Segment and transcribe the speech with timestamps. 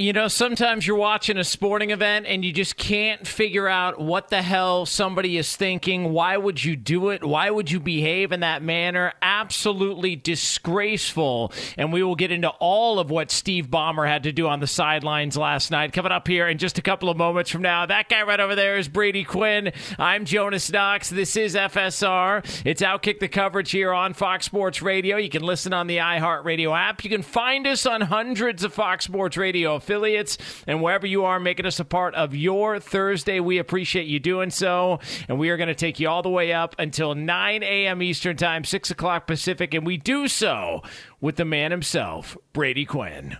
[0.00, 4.28] You know, sometimes you're watching a sporting event and you just can't figure out what
[4.28, 6.12] the hell somebody is thinking.
[6.12, 7.24] Why would you do it?
[7.24, 9.12] Why would you behave in that manner?
[9.20, 11.52] Absolutely disgraceful.
[11.76, 14.68] And we will get into all of what Steve Ballmer had to do on the
[14.68, 15.92] sidelines last night.
[15.92, 17.84] Coming up here in just a couple of moments from now.
[17.84, 19.72] That guy right over there is Brady Quinn.
[19.98, 21.10] I'm Jonas Knox.
[21.10, 22.62] This is FSR.
[22.64, 25.16] It's Outkick the coverage here on Fox Sports Radio.
[25.16, 27.02] You can listen on the iHeartRadio app.
[27.02, 31.40] You can find us on hundreds of Fox Sports Radio affiliates and wherever you are
[31.40, 33.40] making us a part of your Thursday.
[33.40, 35.00] We appreciate you doing so.
[35.28, 38.02] And we are going to take you all the way up until 9 a.m.
[38.02, 39.72] Eastern Time, 6 o'clock Pacific.
[39.72, 40.82] And we do so
[41.20, 43.38] with the man himself, Brady Quinn.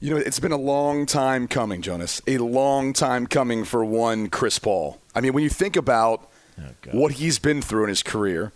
[0.00, 2.22] You know, it's been a long time coming, Jonas.
[2.28, 5.00] A long time coming for one Chris Paul.
[5.12, 8.52] I mean, when you think about oh, what he's been through in his career,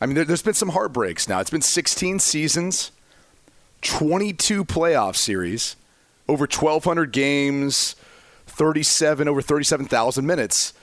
[0.00, 1.40] I mean, there, there's been some heartbreaks now.
[1.40, 2.92] It's been 16 seasons,
[3.82, 5.74] 22 playoff series,
[6.28, 7.96] over 1,200 games,
[8.46, 10.74] 37 over 37,000 minutes,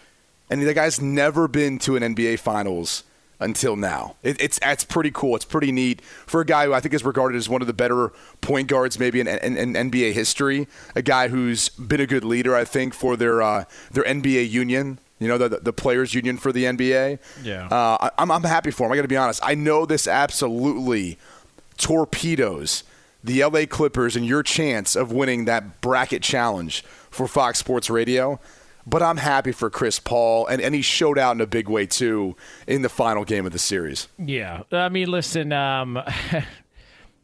[0.50, 3.04] and the guy's never been to an NBA Finals
[3.40, 4.16] until now.
[4.24, 5.36] It, it's that's pretty cool.
[5.36, 7.74] It's pretty neat for a guy who I think is regarded as one of the
[7.74, 8.12] better
[8.42, 10.68] point guards maybe in, in, in NBA history.
[10.96, 15.00] A guy who's been a good leader, I think, for their uh, their NBA union.
[15.18, 17.20] You know, the, the players' union for the NBA.
[17.42, 17.68] Yeah.
[17.68, 18.92] Uh, I, I'm, I'm happy for him.
[18.92, 19.40] I got to be honest.
[19.44, 21.18] I know this absolutely
[21.78, 22.84] torpedoes
[23.26, 28.40] the LA Clippers and your chance of winning that bracket challenge for Fox Sports Radio.
[28.88, 31.88] But I'm happy for Chris Paul, and, and he showed out in a big way,
[31.88, 32.36] too,
[32.68, 34.08] in the final game of the series.
[34.20, 34.62] Yeah.
[34.72, 36.00] I mean, listen, um,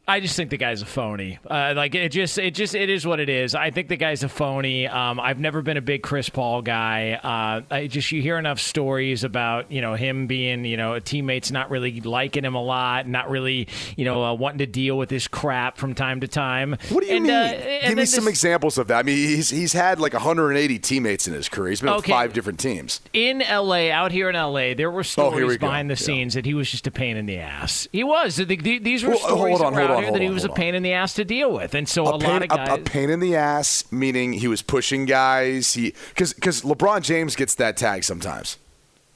[0.06, 1.38] I just think the guy's a phony.
[1.48, 3.54] Uh, like it just, it just, it is what it is.
[3.54, 4.88] I think the guy's a phony.
[4.88, 7.12] Um, I've never been a big Chris Paul guy.
[7.22, 11.52] Uh, I just you hear enough stories about you know him being you know teammates
[11.52, 15.08] not really liking him a lot, not really you know uh, wanting to deal with
[15.08, 16.76] this crap from time to time.
[16.88, 17.32] What do you And, mean?
[17.32, 18.98] uh, Give me some this- examples of that.
[18.98, 21.70] I mean, he's he's had like 180 teammates in his career.
[21.70, 22.12] He's been with Okay.
[22.12, 23.00] five different teams.
[23.12, 25.68] in LA, out here in LA, there were Oh, stories here we go.
[25.68, 26.06] behind the Yeah.
[26.06, 27.86] scenes that he was just a pain in the ass.
[27.92, 28.34] He was.
[28.36, 30.44] The- the- These were Well, stories hold on, hold out on, here that he was
[30.44, 32.48] a pain in the ass to deal with, and so a, a pain, lot of
[32.48, 32.68] guys.
[32.68, 35.74] a, a pain in the ass, meaning he was pushing guys.
[35.74, 38.58] He because because LeBron James gets that tag sometimes.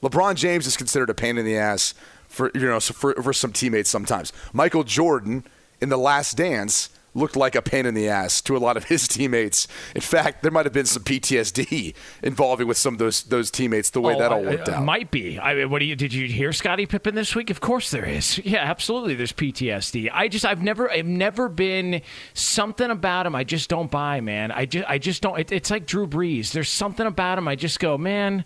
[0.01, 1.93] LeBron James is considered a pain in the ass
[2.27, 4.31] for you know for for some teammates sometimes.
[4.53, 5.43] Michael Jordan
[5.81, 8.85] in the Last Dance looked like a pain in the ass to a lot of
[8.85, 9.67] his teammates.
[9.95, 11.93] In fact, there might have been some PTSD
[12.23, 14.75] involving with some of those those teammates the way Oh, that all I- worked I-
[14.75, 14.83] out.
[14.85, 15.39] Might be.
[15.39, 17.49] I mean, what do you did you hear Scottie Pippen this week?
[17.49, 18.37] Of course there is.
[18.47, 19.15] Yeah, absolutely.
[19.15, 20.09] There's PTSD.
[20.13, 22.01] I just I've never I've never been
[22.33, 23.35] something about him.
[23.35, 24.51] I just don't buy, man.
[24.51, 25.37] I just I just don't.
[25.39, 26.51] It, it's like Drew Brees.
[26.51, 27.47] There's something about him.
[27.47, 28.45] I just go, man.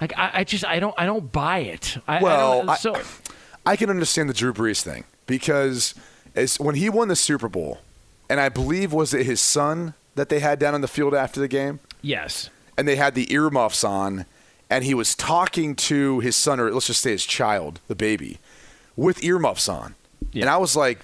[0.00, 1.96] Like I, I just I don't I don't buy it.
[2.06, 3.00] I, Well, I- so
[3.66, 5.94] I can understand the Drew Brees thing because
[6.34, 7.78] as when he won the Super Bowl,
[8.30, 11.38] and I believe was it his son that they had down on the field after
[11.40, 12.48] the game, yes,
[12.78, 14.24] and they had the earmuffs on,
[14.70, 18.38] and he was talking to his son, or let's just say his child, the baby,
[18.96, 19.94] with earmuffs on,
[20.32, 20.42] Yeah.
[20.44, 21.00] and I was like.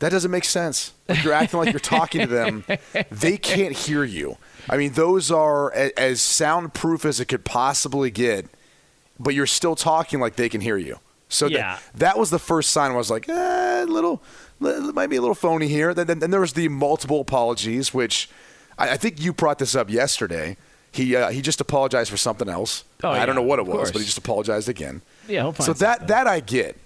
[0.00, 0.92] That doesn't make sense.
[1.08, 2.64] Like you're acting like you're talking to them.
[3.10, 4.36] They can't hear you.
[4.68, 8.46] I mean, those are a- as soundproof as it could possibly get,
[9.18, 10.98] but you're still talking like they can hear you.
[11.30, 11.78] So Yeah.
[11.94, 12.90] that was the first sign.
[12.90, 14.20] I was like, eh, little,
[14.60, 15.94] li- might be a little phony here.
[15.94, 18.28] Then, then, then there was the multiple apologies, which
[18.78, 20.56] I, I think you brought this up yesterday.
[20.92, 22.84] He uh, he just apologized for something else.
[23.02, 23.90] Oh, I don't know what it was, course.
[23.90, 25.02] but he just apologized again.
[25.26, 26.78] Yeah, so that that I get.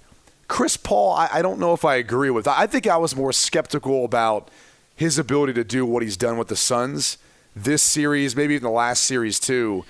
[0.48, 2.48] Chris Paul, I, I don't know if I agree with.
[2.48, 4.48] I think I was more skeptical about
[4.96, 7.18] his ability to do what he's done with the Suns
[7.64, 9.84] this series, maybe even the last series too,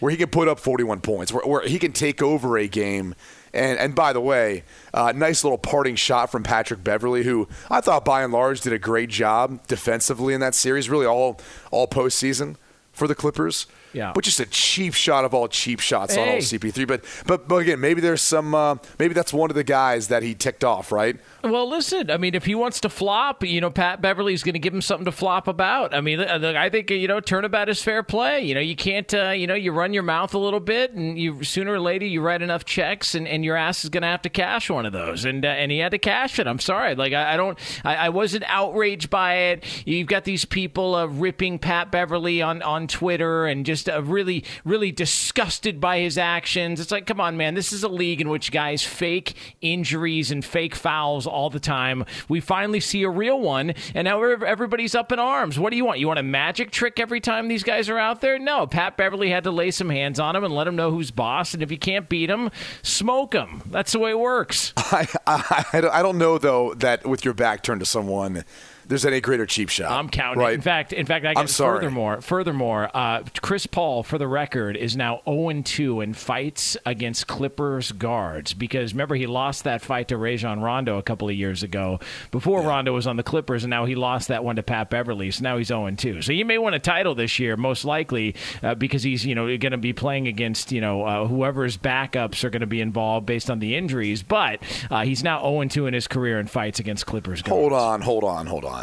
[0.00, 3.14] where he can put up 41 points, where, where he can take over a game.
[3.54, 7.80] And and by the way, uh, nice little parting shot from Patrick Beverley, who I
[7.80, 11.40] thought by and large did a great job defensively in that series, really all
[11.70, 12.56] all postseason
[12.92, 13.66] for the Clippers.
[13.94, 14.12] Yeah.
[14.14, 16.34] But just a cheap shot of all cheap shots on Hey.
[16.34, 16.86] all CP3.
[16.86, 20.22] But but but again, maybe there's some uh, maybe that's one of the guys that
[20.22, 21.16] he ticked off, right?
[21.42, 22.10] Well, listen.
[22.10, 24.82] I mean, if he wants to flop, you know, Pat Beverley's going to give him
[24.82, 25.94] something to flop about.
[25.94, 28.42] I mean, uh, I think you know, turnabout is fair play.
[28.42, 31.18] You know, you can't, uh, you know, you run your mouth a little bit, and
[31.18, 34.08] you sooner or later you write enough checks, and, and your ass is going to
[34.08, 35.24] have to cash one of those.
[35.24, 36.46] And uh, and he had to cash it.
[36.46, 39.64] I'm sorry, like I, I don't, I, I wasn't outraged by it.
[39.86, 44.44] You've got these people uh, ripping Pat Beverly on on Twitter and just uh, really,
[44.64, 46.80] really disgusted by his actions.
[46.80, 50.44] It's like, come on, man, this is a league in which guys fake injuries and
[50.44, 52.04] fake fouls all the time.
[52.28, 55.58] We finally see a real one, and now everybody's up in arms.
[55.58, 55.98] What do you want?
[55.98, 58.38] You want a magic trick every time these guys are out there?
[58.38, 61.10] No, Pat Beverley had to lay some hands on him and let him know who's
[61.10, 61.54] boss.
[61.54, 62.50] And if you can't beat him,
[62.82, 63.62] smoke him.
[63.66, 64.72] That's the way it works.
[64.76, 68.44] I, I I don't know though that with your back turned to someone,
[68.86, 69.90] there's any greater cheap shot.
[69.90, 70.40] I'm counting.
[70.40, 70.54] Right.
[70.54, 71.78] In fact, in fact, I I'm sorry.
[71.78, 72.20] furthermore.
[72.20, 77.92] Furthermore, uh, Chris Paul, for the record, is now 0 2 in fights against Clippers
[77.92, 82.00] guards because remember he lost that fight to Rajon Rondo a couple of years ago
[82.30, 85.30] before Rondo was on the Clippers, and now he lost that one to Pat Beverley.
[85.30, 86.22] So now he's 0 2.
[86.22, 89.46] So he may win a title this year, most likely, uh, because he's you know
[89.46, 93.26] going to be playing against you know uh, whoever's backups are going to be involved
[93.26, 94.22] based on the injuries.
[94.22, 94.60] But
[94.90, 97.58] uh, he's now 0 2 in his career in fights against Clippers guards.
[97.58, 98.73] Hold on, hold on, hold on.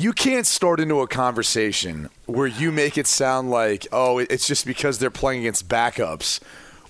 [0.00, 4.64] You can't start into a conversation where you make it sound like, oh, it's just
[4.64, 6.40] because they're playing against backups.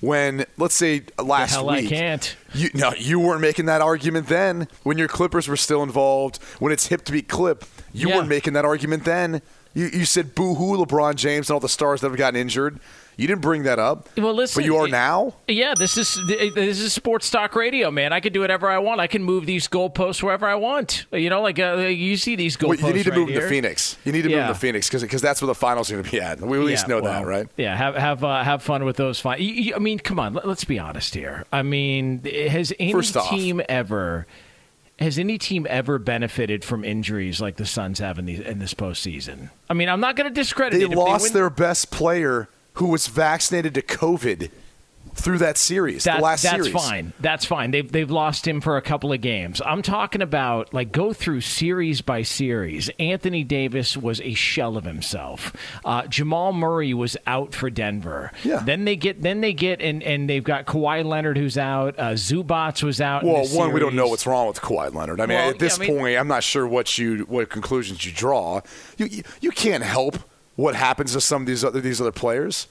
[0.01, 2.37] When let's say uh, last hell I week, can't.
[2.55, 4.69] You no, you weren't making that argument then.
[4.85, 8.17] When your Clippers were still involved, when it's hip to be Clip, you Yeah.
[8.17, 9.43] weren't making that argument then.
[9.73, 12.81] You, you said boo hoo LeBron James and all the stars that have gotten injured.
[13.17, 14.09] You didn't bring that up.
[14.17, 15.35] Well, listen, but you are now.
[15.47, 18.13] Yeah, this is this is sports talk radio, man.
[18.15, 18.99] I can do whatever I want.
[19.01, 21.05] I can move these goalposts wherever I want.
[21.13, 22.89] You know, like uh, you see these Well, goalposts.
[22.89, 23.43] you need to right move them here.
[23.43, 23.97] to Phoenix.
[24.07, 24.47] You need to move Yeah.
[24.47, 26.41] them to Phoenix because that's where the finals are going to be at.
[26.41, 27.47] We at least Yeah, know well, that, right?
[27.59, 29.23] Yeah, have have uh, have fun with those.
[29.39, 30.33] You- I mean, come on.
[30.33, 31.45] Let, us be honest here.
[31.53, 34.27] I mean, has any First off- team ever?
[35.01, 38.75] Has any team ever benefited from injuries like the Suns have in, the, in this
[38.75, 39.49] postseason?
[39.71, 43.07] I mean, I'm not going to discredit They lost win- their best player who was
[43.07, 44.51] vaccinated to COVID
[45.15, 46.67] through that series, That- the last series.
[46.73, 46.89] that's series.
[46.91, 47.13] fine.
[47.21, 47.71] That's fine.
[47.73, 49.61] They've they've lost him for a couple of games.
[49.65, 52.89] I'm talking about like go through series by series.
[52.99, 55.55] Anthony Davis was a shell of himself.
[55.85, 58.33] Uh, Jamal Murray was out for Denver.
[58.45, 58.63] Yeah.
[58.65, 61.99] Then they get then they get and and they've got Kawhi Leonard who's out.
[61.99, 63.25] Uh, Zubac was out.
[63.25, 65.21] Well, one, we don't know what's wrong with Kawhi Leonard.
[65.21, 67.51] I mean, Well, at this yeah, I mean- point, I'm not sure what you what
[67.51, 68.61] conclusions you draw.
[68.97, 70.19] You, you you can't help
[70.57, 72.69] what happens to some of these other these other players.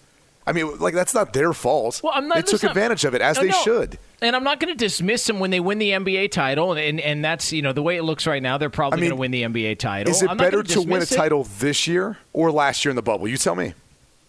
[0.50, 2.02] I mean, like that's not their fault.
[2.04, 2.38] Well, I'm not.
[2.38, 3.58] they took not- advantage of it as No, they no.
[3.64, 4.00] should.
[4.22, 7.24] And I'm not going to dismiss them when they win the NBA title, and and
[7.24, 8.58] that's you know the way it looks right now.
[8.58, 10.12] They're probably I mean, going to win the NBA title.
[10.12, 11.16] Is it I'm better gonna win a dismiss it.
[11.16, 13.28] title this year or last year in the bubble?
[13.28, 13.74] You tell me.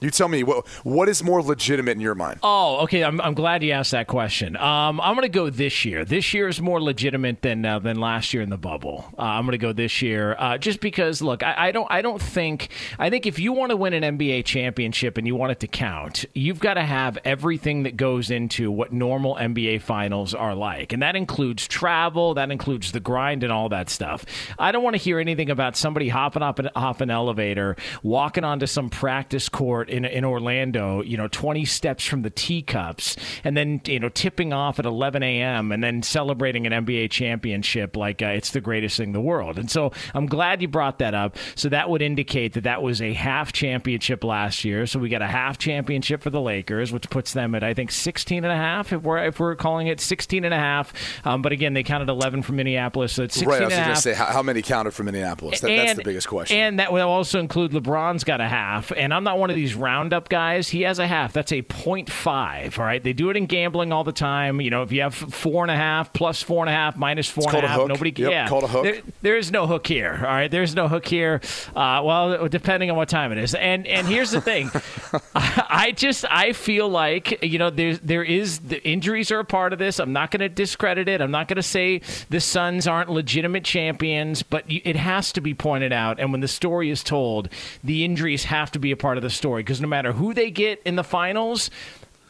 [0.01, 2.41] You tell me what what is more legitimate in your mind?
[2.43, 3.05] Oh, okay.
[3.05, 4.57] I'm, I'm glad you asked that question.
[4.57, 6.07] Um, I'm going to go this year.
[6.07, 9.05] This year is more legitimate than uh, than last year in the bubble.
[9.19, 11.21] Uh, I'm going to go this year uh, just because.
[11.21, 14.19] Look, I, I don't I don't think I think if you want to win an
[14.19, 18.31] NBA championship and you want it to count, you've got to have everything that goes
[18.31, 23.43] into what normal NBA finals are like, and that includes travel, that includes the grind,
[23.43, 24.25] and all that stuff.
[24.59, 28.45] I don't want to hear anything about somebody hopping up an, off an elevator, walking
[28.45, 33.57] onto some practice court in in Orlando, you know, 20 steps from the teacups, and
[33.57, 35.73] then you know tipping off at 11 a.m.
[35.73, 39.59] and then celebrating an NBA championship like uh, it's the greatest thing in the world.
[39.59, 41.37] And so I'm glad you brought that up.
[41.55, 44.87] So that would indicate that that was a half championship last year.
[44.87, 47.91] So we got a half championship for the Lakers, which puts them at I think
[47.91, 50.93] 16 and a half if we're if we're calling it 16 and a half.
[51.25, 53.85] Um, but again, they counted 11 from Minneapolis, so it's 16 Right, I was and
[53.85, 55.61] going to say how, how many counted from Minneapolis.
[55.61, 56.57] That, that's the biggest question.
[56.57, 58.93] And that will also include LeBron's got a half.
[58.97, 60.69] And I'm not one of these roundup guys.
[60.69, 61.33] He has a half.
[61.33, 62.79] That's a 0.5.
[62.79, 63.03] All right.
[63.03, 64.61] They do it in gambling all the time.
[64.61, 67.29] You know, if you have four and a half, plus four and a half, minus
[67.29, 67.89] four and called a a half, hook.
[67.89, 68.49] nobody Yep, yeah.
[68.49, 68.83] called a hook.
[68.85, 70.15] There, there is no hook here.
[70.19, 70.51] All right.
[70.51, 71.41] There's no hook here.
[71.75, 73.55] Uh, well, depending on what time it is.
[73.55, 74.71] And and here's the thing.
[75.35, 79.45] I, I just I feel like you know there's there is the injuries are a
[79.45, 79.99] part of this.
[79.99, 81.21] I'm not going to discredit it.
[81.21, 85.55] I'm not going to say the Suns aren't legitimate champions, but it has to be
[85.55, 86.19] pointed out.
[86.21, 87.49] And when the story is told,
[87.85, 90.51] the injuries have to be a part of the story because no matter who they
[90.51, 91.71] get in the finals.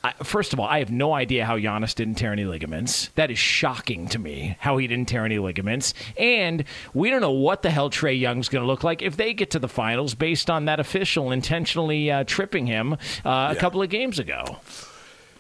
[0.04, 3.08] I, first of all, I have no idea how Giannis didn't tear any ligaments.
[3.14, 5.94] That is shocking to me how he didn't tear any ligaments.
[6.18, 9.32] And we don't know what the hell Trae Young's going to look like if they
[9.32, 12.92] get to the finals based on that official intentionally uh, tripping him
[13.24, 14.58] uh, a couple of games ago.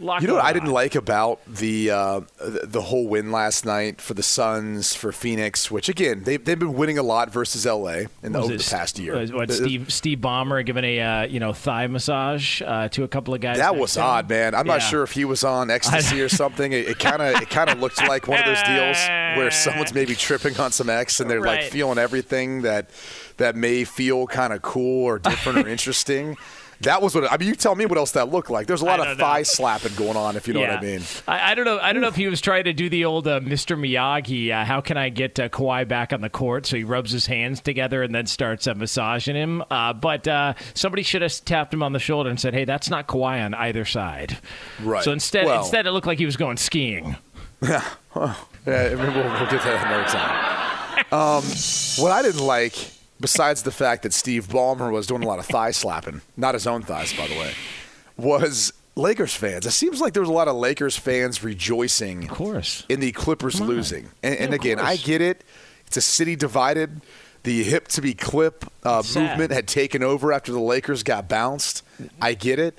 [0.00, 0.44] You know what.
[0.44, 5.12] I didn't like about the uh, the whole win last night for the Suns for
[5.12, 8.58] Phoenix, which again they've they've been winning a lot versus LA in the, over it
[8.58, 9.26] the past year.
[9.26, 13.08] What The- Steve Steve Ballmer giving a uh, you know thigh massage uh, to a
[13.08, 13.58] couple of guys.
[13.58, 14.02] that was him?
[14.04, 14.54] odd, man.
[14.54, 16.72] I'm not sure if he was on ecstasy or something.
[16.72, 18.96] It kind of it kind of looked like one of those deals
[19.36, 22.90] where someone's maybe tripping on some X and they're like feeling everything that
[23.36, 26.36] that may feel kind of cool or different or interesting.
[26.82, 27.48] That was what I mean.
[27.48, 28.66] You tell me what else that looked like.
[28.66, 29.24] There's a lot of don't know.
[29.24, 30.76] thigh slapping going on, if you know yeah.
[30.76, 31.02] what I mean.
[31.28, 31.78] I, I don't know.
[31.78, 33.78] I don't know if he was trying to do the old uh, Mr.
[33.78, 34.50] Miyagi.
[34.50, 36.64] Uh, how can I get uh, Kawhi back on the court?
[36.64, 39.62] So he rubs his hands together and then starts uh, massaging him.
[39.70, 42.88] Uh, but uh, somebody should have tapped him on the shoulder and said, "Hey, that's
[42.88, 44.38] not Kawhi on either side."
[44.82, 45.04] Right.
[45.04, 47.16] So instead, Well- instead it looked like he was going skiing.
[48.66, 50.60] Yeah, mean, we'll, we'll get that another time.
[51.12, 51.42] Um,
[52.02, 52.74] what I didn't like,
[53.20, 56.66] besides the fact that Steve Ballmer was doing a lot of thigh slapping, not his
[56.66, 57.52] own thighs, by the way,
[58.16, 59.66] was Lakers fans.
[59.66, 62.84] It seems like there was a lot of Lakers fans rejoicing Of course.
[62.88, 64.08] in the Clippers losing.
[64.22, 65.44] And, and Yeah, of again, I get it.
[65.86, 67.00] It's a city divided.
[67.42, 71.82] The hip to be clip uh, movement had taken over after the Lakers got bounced.
[72.20, 72.78] I get it.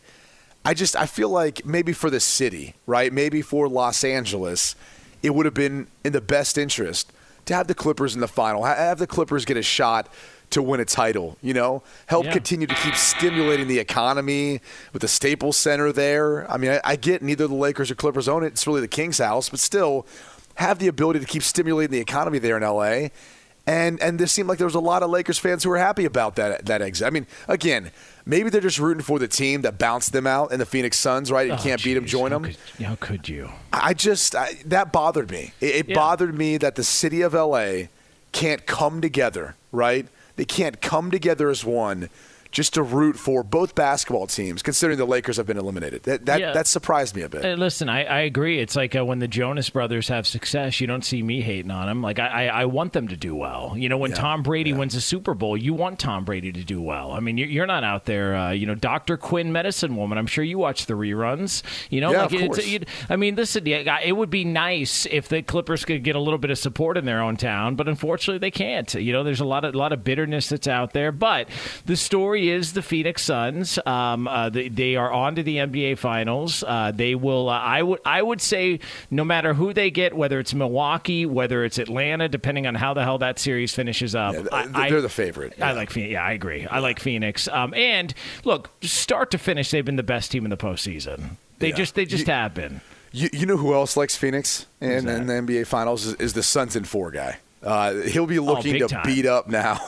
[0.64, 3.12] I just I feel like maybe for the city, right?
[3.12, 4.76] Maybe for Los Angeles,
[5.24, 7.12] it would have been in the best interest
[7.46, 8.64] to have the Clippers in the final.
[8.64, 10.08] Have the Clippers get a shot
[10.52, 11.82] to win a title, you know?
[12.08, 12.34] Help Yeah.
[12.34, 14.60] continue to keep stimulating the economy
[14.92, 16.50] with the Staples Center there.
[16.52, 18.48] I mean, I, I get neither the Lakers or Clippers own it.
[18.48, 20.06] It's really the King's house, but still
[20.56, 23.08] have the ability to keep stimulating the economy there in LA.
[23.68, 26.06] And and this seemed like there was a lot of Lakers fans who were happy
[26.06, 27.06] about that that exit.
[27.06, 27.92] I mean, again,
[28.26, 31.32] maybe they're just rooting for the team that bounced them out and the Phoenix Suns,
[31.32, 31.46] right?
[31.48, 32.54] You Oh, can't beat them, join How them.
[32.78, 33.52] could- how could you?
[33.72, 35.54] I just I, that bothered me.
[35.62, 35.96] It, it Yeah.
[35.96, 37.88] bothered me that the city of LA
[38.32, 40.08] can't come together, right?
[40.38, 42.10] They can't come together as one
[42.52, 46.04] just to root for both basketball teams, considering the Lakers have been eliminated.
[46.04, 46.52] That that, Yeah.
[46.54, 47.46] that surprised me a bit.
[47.46, 48.60] Uh, listen, I, I agree.
[48.60, 51.88] It's like uh, when the Jonas Brothers have success, you don't see me hating on
[51.88, 52.02] them.
[52.02, 53.74] Like I, I, I want them to do well.
[53.78, 54.78] You know, when Yeah, Tom Brady yeah.
[54.78, 57.12] wins a Super Bowl, you want Tom Brady to do well.
[57.12, 60.18] I mean, you're, you're not out there, uh, you know, Doctor Quinn, Medicine Woman.
[60.18, 61.64] I'm sure you watch the reruns.
[61.90, 62.68] You know, Yeah, like course.
[63.10, 66.38] I mean, listen, yeah, it would be nice if the Clippers could get a little
[66.40, 68.94] bit of support in their own town, but unfortunately, they can't.
[68.94, 71.12] You know, there's a lot of a lot of bitterness that's out there.
[71.12, 71.48] But
[71.86, 73.78] the story is the Phoenix Suns.
[73.86, 76.64] Um, uh, they, they are on to the NBA Finals.
[76.66, 77.50] Uh, they will.
[77.50, 78.00] Uh, I would.
[78.06, 78.80] I would say
[79.10, 83.04] no matter who they get, whether it's Milwaukee, whether it's Atlanta, depending on how the
[83.04, 84.34] hell that series finishes up.
[84.34, 85.54] Yeah, I- th- I- they're the favorite.
[85.62, 85.72] I Yeah.
[85.74, 86.12] like Phoenix.
[86.14, 86.66] Yeah, I agree.
[86.68, 87.48] I like Phoenix.
[87.48, 91.32] Um, and look, start to finish, they've been the best team in the postseason.
[91.60, 91.76] They Yeah.
[91.76, 91.96] just.
[91.96, 92.82] They just You- have been.
[93.14, 95.18] You, you know who else likes Phoenix in, that?
[95.22, 97.40] in the NBA Finals is, is the Suns in four guy.
[97.64, 99.04] Uh, he'll be looking big to time.
[99.06, 99.80] beat up now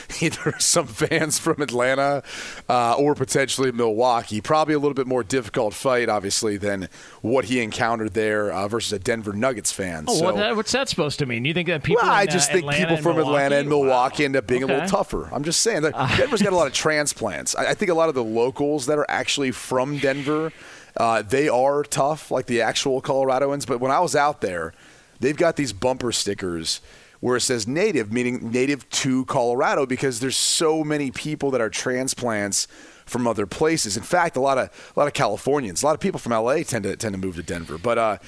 [0.20, 2.22] either some fans from Atlanta
[2.68, 4.40] uh, or potentially Milwaukee.
[4.40, 6.88] Probably a little bit more difficult fight, obviously, than
[7.22, 10.04] what he encountered there uh, versus a Denver Nuggets fan.
[10.06, 11.44] Oh, so, what that, what's that supposed to mean?
[11.44, 12.02] You think that people?
[12.04, 14.26] well, I in, uh, just think Atlanta people from Atlanta and Milwaukee Wow.
[14.26, 15.28] end up being a little tougher.
[15.32, 15.82] I'm just saying.
[15.82, 17.56] that Denver's got a lot of transplants.
[17.56, 20.52] I, I think a lot of the locals that are actually from Denver,
[20.96, 23.66] uh, they are tough, like the actual Coloradoans.
[23.66, 24.72] But when I was out there,
[25.18, 26.80] they've got these bumper stickers
[27.20, 31.70] where it says native, meaning native to Colorado, because there's so many people that are
[31.70, 32.66] transplants
[33.06, 33.96] from other places.
[33.96, 36.56] In fact, a lot of a lot of Californians, a lot of people from LA
[36.62, 37.78] tend to tend to move to Denver.
[37.78, 38.18] But uh,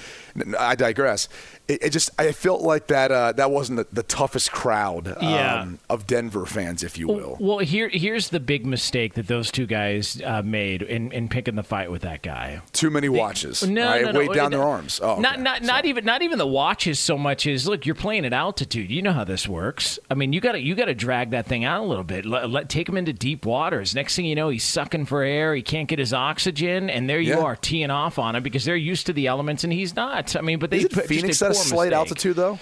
[0.59, 1.29] I digress.
[1.67, 5.17] It, it, just I felt like that uh, that wasn't the, the toughest crowd um,
[5.23, 5.69] Yeah.
[5.91, 7.37] of Denver fans, if you will.
[7.41, 11.57] Well, here here's the big mistake that those two guys uh, made in, in picking
[11.57, 12.63] the fight with that guy.
[12.73, 13.67] Too many watches.
[13.69, 14.03] No, right?
[14.05, 14.19] no, no.
[14.21, 15.01] Weighed down It- their arms.
[15.03, 15.43] Oh, not okay.
[15.43, 17.85] not not even not even the watches so much as look.
[17.85, 18.91] You're playing at altitude.
[18.91, 19.99] You know how this works.
[20.11, 22.25] I mean, you got to you got to drag that thing out a little bit.
[22.25, 23.95] Let, let take him into deep waters.
[23.95, 25.55] Next thing you know, he's sucking for air.
[25.55, 27.43] He can't get his oxygen, and there you Yeah.
[27.43, 30.28] are teeing off on him because they're used to the elements and he's not.
[30.37, 31.93] I mean, but they Is it put- just Phoenix at a slight mistake.
[31.99, 32.59] altitude though?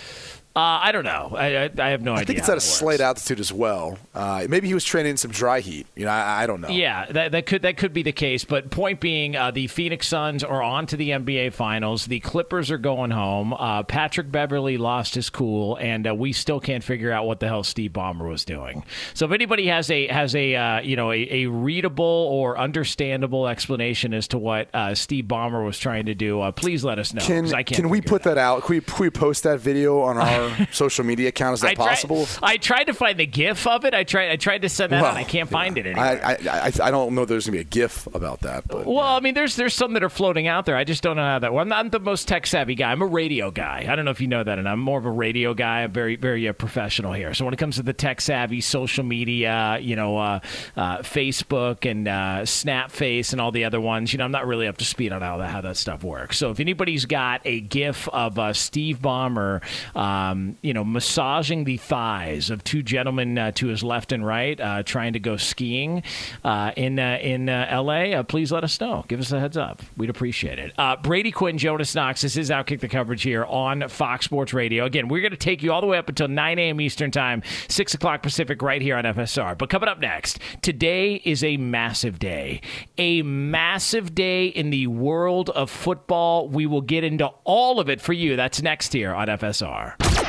[0.56, 1.34] Uh, I don't know.
[1.36, 2.22] I, I, I have no idea.
[2.22, 3.98] I think it's at a slight altitude as well.
[4.14, 5.86] Uh, maybe he was training in some dry heat.
[5.94, 6.68] You know, I, I don't know.
[6.70, 8.42] Yeah, that, that could that could be the case.
[8.46, 12.06] But point being, uh, the Phoenix Suns are on to the NBA Finals.
[12.06, 13.52] The Clippers are going home.
[13.52, 17.48] Uh, Patrick Beverley lost his cool, and uh, we still can't figure out what the
[17.48, 18.82] hell Steve Ballmer was doing.
[19.12, 23.46] So if anybody has a has a uh, you know a, a readable or understandable
[23.46, 27.12] explanation as to what uh, Steve Ballmer was trying to do, uh, please let us
[27.12, 27.20] know.
[27.20, 28.34] Can can we put it out.
[28.36, 28.64] that out?
[28.64, 31.54] Can we, can we post that video on our social media account?
[31.54, 32.26] Is that I tried- possible?
[32.42, 33.94] I tried to find the GIF of it.
[33.94, 34.30] I tried.
[34.30, 35.16] I tried to send that Well, out.
[35.16, 36.26] I can't find it I, anywhere.
[36.50, 37.22] I, I, I don't know.
[37.22, 39.92] If There's gonna be a GIF about that, but Well, I mean, there's there's some
[39.94, 40.76] that are floating out there.
[40.76, 41.52] I just don't know how that.
[41.52, 42.90] Well, I'm not the most tech savvy guy.
[42.92, 43.86] I'm a radio guy.
[43.88, 45.82] I don't know if you know that, and I'm more of a radio guy.
[45.82, 47.34] I'm very very uh, professional here.
[47.34, 50.40] So when it comes to the tech savvy, social media, you know, uh,
[50.76, 54.66] uh, Facebook and uh, Snapface and all the other ones, you know, I'm not really
[54.66, 56.36] up to speed on how that how that stuff works.
[56.38, 59.62] So if anybody's got a GIF of uh, Steve Ballmer,
[59.96, 64.60] um, you know, massaging the thighs of two gentlemen uh, to his left and right,
[64.60, 66.02] uh, trying to go skiing
[66.44, 69.04] uh, in uh, in uh, L.A., please let us know.
[69.08, 69.82] Give us a heads up.
[69.96, 70.72] We'd appreciate it.
[71.02, 72.22] Brady Quinn, Jonas Knox.
[72.22, 74.84] This is Outkick the coverage here on Fox Sports Radio.
[74.84, 76.80] Again, we're going to take you all the way up until 9 a.m.
[76.80, 79.56] Eastern Time, 6 o'clock Pacific, right here on FSR.
[79.56, 82.60] But coming up next, today is a massive day.
[82.98, 86.48] A massive day in the world of football.
[86.48, 88.36] We will get into all of it for you.
[88.36, 90.25] That's next here on FSR.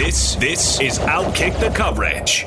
[0.00, 2.46] This this is Outkick the coverage.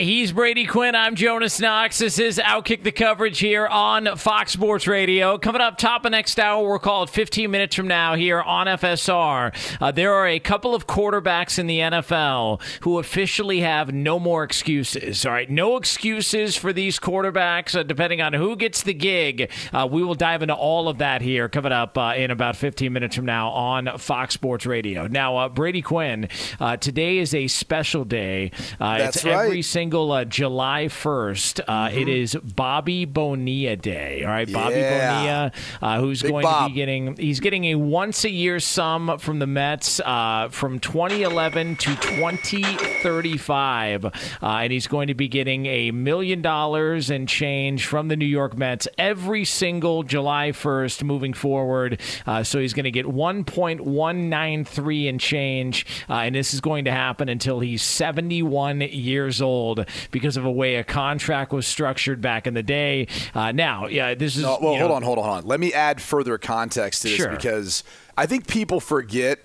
[0.00, 0.94] He's Brady Quinn.
[0.94, 1.98] I'm Jonas Knox.
[1.98, 5.36] This is Outkick the coverage here on Fox Sports Radio.
[5.36, 9.54] Coming up top of next hour, we're called 15 minutes from now here on FSR.
[9.78, 14.42] Uh, there are a couple of quarterbacks in the NFL who officially have no more
[14.42, 15.26] excuses.
[15.26, 19.50] All right, no excuses for these quarterbacks, uh, depending on who gets the gig.
[19.70, 22.90] Uh, we will dive into all of that here coming up uh, in about 15
[22.90, 25.08] minutes from now on Fox Sports Radio.
[25.08, 28.50] Now, uh, Brady Quinn, uh, today is a special day.
[28.78, 29.44] That's it's right.
[29.44, 31.60] every single uh, July 1st.
[31.66, 31.98] Uh, Mm-hmm.
[31.98, 34.22] it is Bobby Bonilla Day.
[34.24, 35.50] All right, Bobby Yeah.
[35.50, 39.18] Bonilla, uh, who's Big going to be getting he's getting a once a year sum
[39.18, 44.10] from the Mets uh, from 2011 to 2035, uh,
[44.42, 48.56] and he's going to be getting a million dollars and change from the New York
[48.56, 52.00] Mets every single July 1st moving forward.
[52.26, 56.90] Uh, so he's going to get 1.193 and change, uh, and this is going to
[56.92, 59.79] happen until he's 71 years old
[60.10, 63.06] because of a way a contract was structured back in the day.
[63.34, 65.46] Uh, now, yeah, this is No, well, hold know- on, hold on, hold on.
[65.46, 67.30] Let me add further context to this Sure.
[67.30, 67.84] because
[68.16, 69.38] I think people forget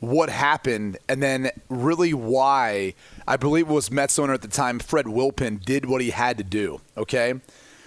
[0.00, 2.94] what happened and then really why
[3.26, 6.38] I believe it was Mets owner at the time, Fred Wilpon, did what he had
[6.38, 6.80] to do.
[6.96, 7.34] Okay.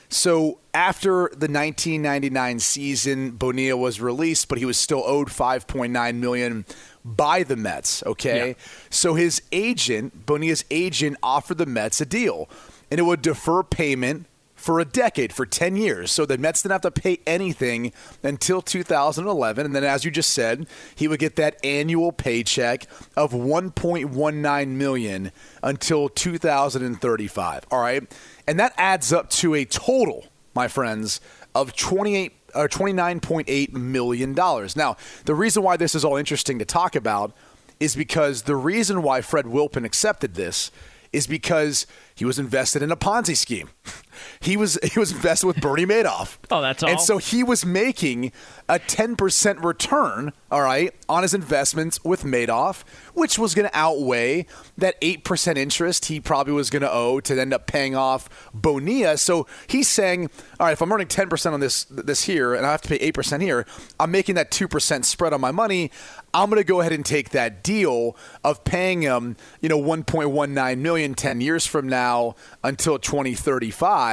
[0.09, 6.65] So after the 1999 season, Bonilla was released, but he was still owed 5.9 million
[7.03, 8.03] by the Mets.
[8.05, 8.53] Okay, Yeah.
[8.89, 12.49] so his agent, Bonilla's agent, offered the Mets a deal,
[12.89, 16.11] and it would defer payment for a decade, for 10 years.
[16.11, 19.65] So the Mets didn't have to pay anything until 2011.
[19.65, 22.85] And then, as you just said, he would get that annual paycheck
[23.17, 25.31] of 1.19 million
[25.63, 27.65] until 2035.
[27.71, 28.03] All right.
[28.47, 31.21] And that adds up to a total, my friends,
[31.55, 34.75] of 28 Uh, or 29.8 million dollars.
[34.75, 37.33] Now, the reason why this is all interesting to talk about
[37.79, 40.71] is because the reason why Fred Wilpon accepted this
[41.11, 43.69] is because he was invested in a Ponzi scheme.
[44.39, 46.37] He was he was invested with Bernie Madoff.
[46.51, 46.89] Oh, that's all?
[46.89, 48.33] And so he was making
[48.67, 54.45] a 10% return, all right, on his investments with Madoff, which was going to outweigh
[54.77, 59.17] that 8% interest he probably was going to owe to end up paying off Bonilla.
[59.17, 60.29] So he's saying,
[60.59, 63.11] all right, if I'm earning 10% on this this here and I have to pay
[63.11, 63.65] 8% here,
[63.97, 65.89] I'm making that 2% spread on my money.
[66.33, 70.77] I'm going to go ahead and take that deal of paying him, you know, 1.19
[70.79, 74.10] million 10 years from now until 2035.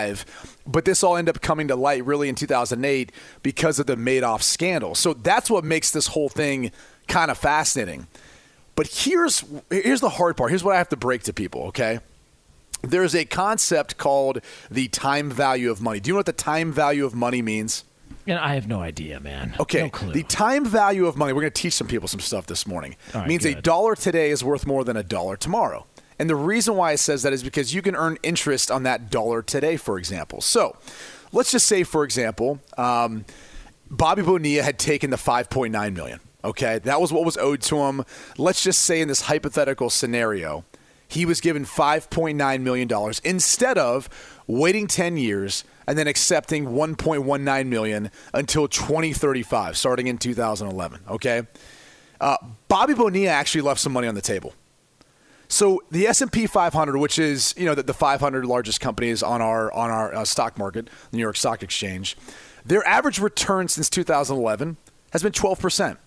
[0.67, 4.43] But this all ended up coming to light really in 2008 because of the Madoff
[4.43, 4.95] scandal.
[4.95, 6.73] So that's what makes this whole thing
[7.07, 8.07] kind of fascinating.
[8.75, 10.51] But here's here's the hard part.
[10.51, 12.01] Here's what I have to break to people, okay?
[12.83, 15.99] There's a concept called the time value of money.
[15.99, 17.85] Do you know what the time value of money means?
[18.27, 19.55] And I have no idea, man.
[19.59, 19.91] Okay.
[19.93, 22.67] No the time value of money, we're going to teach some people some stuff this
[22.67, 25.87] morning, right, means a dollar today is worth more than a dollar tomorrow.
[26.19, 29.11] And the reason why it says that is because you can earn interest on that
[29.11, 30.41] dollar today, for example.
[30.41, 30.77] So
[31.33, 33.25] let's just say, for example, um,
[33.91, 36.21] Bobby Bonilla had taken the 5.9 million.
[36.45, 38.05] Okay, that was what was owed to him.
[38.37, 40.65] Let's just say in this hypothetical scenario,
[41.09, 44.09] he was given 5.9 million dollars instead of
[44.47, 51.01] waiting 10 years and then accepting 1.19 million until 2035, starting in 2011.
[51.09, 51.43] Okay,
[52.21, 52.37] uh,
[52.69, 54.53] Bobby Bonilla actually left some money on the table.
[55.49, 59.73] So the S&P 500, which is you know the, the 500 largest companies on our
[59.73, 62.17] on our uh, stock market, the New York Stock Exchange,
[62.65, 64.77] their average return since 2011
[65.13, 65.99] has been 12 percent.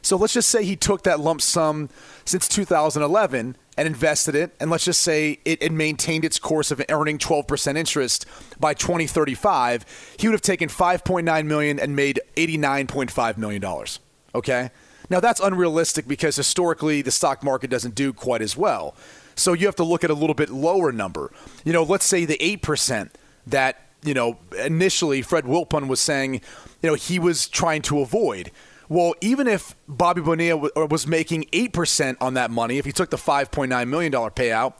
[0.00, 1.88] So let's just say he took that lump sum
[2.26, 6.82] since 2011 and invested it, and let's just say it, it maintained its course of
[6.90, 8.26] earning 12% interest
[8.60, 10.14] by 2035.
[10.18, 13.98] He would have taken 5.9 million and made 89.5 million dollars.
[14.34, 14.70] Okay,
[15.10, 18.94] now that's unrealistic because historically the stock market doesn't do quite as well.
[19.36, 21.32] So you have to look at a little bit lower number.
[21.64, 26.34] You know, let's say the eight percent that you know initially Fred Wilpon was saying,
[26.82, 28.50] you know, he was trying to avoid.
[28.88, 33.16] Well, even if Bobby Bonilla was making 8% on that money, if he took the
[33.16, 34.74] $5.9 million payout,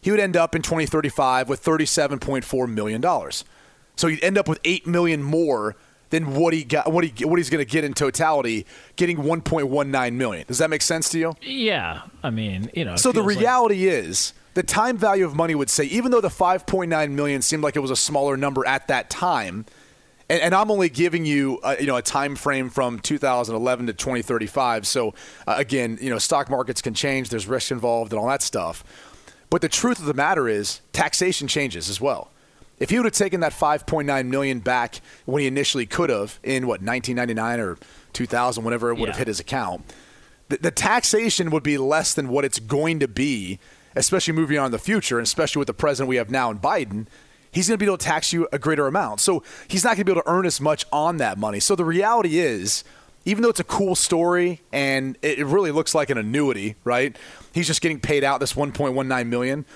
[0.00, 3.02] he would end up in 2035 with $37.4 million.
[3.96, 5.76] So he'd end up with 8 million more
[6.12, 10.12] than what he got, what he what he's going to get in totality, getting 1.19
[10.12, 10.44] million.
[10.46, 11.34] Does that make sense to you?
[11.40, 12.96] Yeah, I mean, you know.
[12.96, 16.28] So the reality like- is, the time value of money would say, even though the
[16.28, 19.64] 5.9 million seemed like it was a smaller number at that time,
[20.28, 23.94] and, and I'm only giving you a, you know a time frame from 2011 to
[23.94, 24.86] 2035.
[24.86, 25.14] So
[25.46, 27.30] uh, again, you know, stock markets can change.
[27.30, 28.84] There's risk involved and all that stuff.
[29.48, 32.31] But the truth of the matter is, taxation changes as well.
[32.82, 36.66] If he would have taken that 5.9 million back when he initially could have in
[36.66, 37.78] what 1999 or
[38.12, 39.06] 2000, whenever it would yeah.
[39.12, 39.84] have hit his account,
[40.48, 43.60] the, the taxation would be less than what it's going to be,
[43.94, 46.58] especially moving on in the future, and especially with the president we have now in
[46.58, 47.06] Biden
[47.52, 49.20] he's going to be able to tax you a greater amount.
[49.20, 51.60] So he's not going to be able to earn as much on that money.
[51.60, 52.82] So the reality is,
[53.24, 57.16] even though it's a cool story and it really looks like an annuity, right?
[57.52, 59.66] He's just getting paid out this 1.19 million.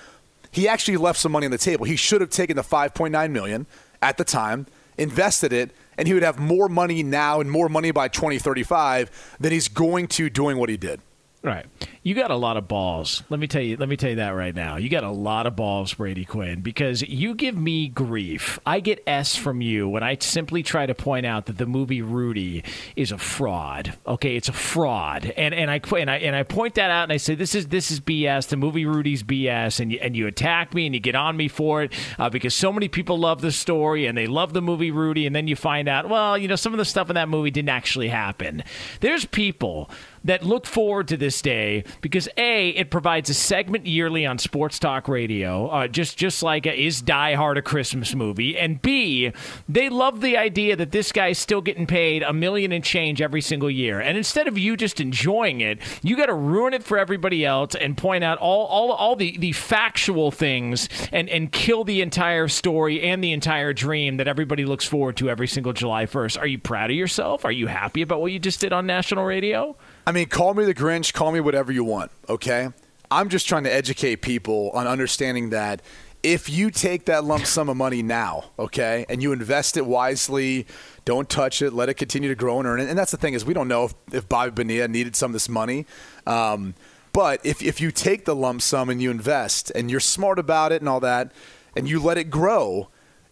[0.57, 1.85] He actually left some money on the table.
[1.85, 3.67] He should have taken the 5.9 million
[4.01, 4.65] at the time,
[4.97, 9.51] invested it, and he would have more money now and more money by 2035 than
[9.51, 10.99] he's going to doing what he did.
[11.43, 11.67] Right.
[12.07, 13.21] You got a lot of balls.
[13.27, 13.75] Let me tell you.
[13.75, 14.77] Let me tell you that right now.
[14.77, 18.61] You got a lot of balls, Brady Quinn, because you give me grief.
[18.65, 22.01] I get S from you when I simply try to point out that the movie
[22.01, 22.63] Rudy
[22.95, 23.97] is a fraud.
[24.07, 27.11] Okay, it's a fraud, and and I and I and I point that out, and
[27.11, 28.47] I say this is this is BS.
[28.47, 31.49] The movie Rudy's BS, and you, and you attack me and you get on me
[31.49, 34.91] for it uh, because so many people love the story and they love the movie
[34.91, 37.27] Rudy, and then you find out, well, you know, some of the stuff in that
[37.27, 38.63] movie didn't actually happen.
[39.01, 39.89] There's people
[40.23, 44.79] that look forward to this day because a it provides a segment yearly on sports
[44.79, 49.31] talk radio, uh, just just like a, is Die Hard a Christmas movie, and b
[49.67, 53.41] they love the idea that this guy's still getting paid a million and change every
[53.41, 56.97] single year, and instead of you just enjoying it, you got to ruin it for
[56.97, 61.83] everybody else and point out all all all the the factual things and and kill
[61.83, 66.05] the entire story and the entire dream that everybody looks forward to every single July
[66.05, 66.39] 1st.
[66.39, 67.45] Are you proud of yourself?
[67.45, 69.75] Are you happy about what you just did on national radio?
[70.07, 72.69] I mean, call me the Grinch, call me whatever you want, okay?
[73.11, 75.81] I'm just trying to educate people on understanding that
[76.23, 80.65] if you take that lump sum of money now, okay, and you invest it wisely,
[81.03, 82.87] don't touch it, let it continue to grow and earn it.
[82.87, 85.33] And that's the thing is we don't know if, if Bobby Bonilla needed some of
[85.33, 85.85] this money.
[86.25, 86.73] Um,
[87.11, 90.71] but if, if you take the lump sum and you invest and you're smart about
[90.71, 91.33] it and all that,
[91.75, 92.87] and you let it grow,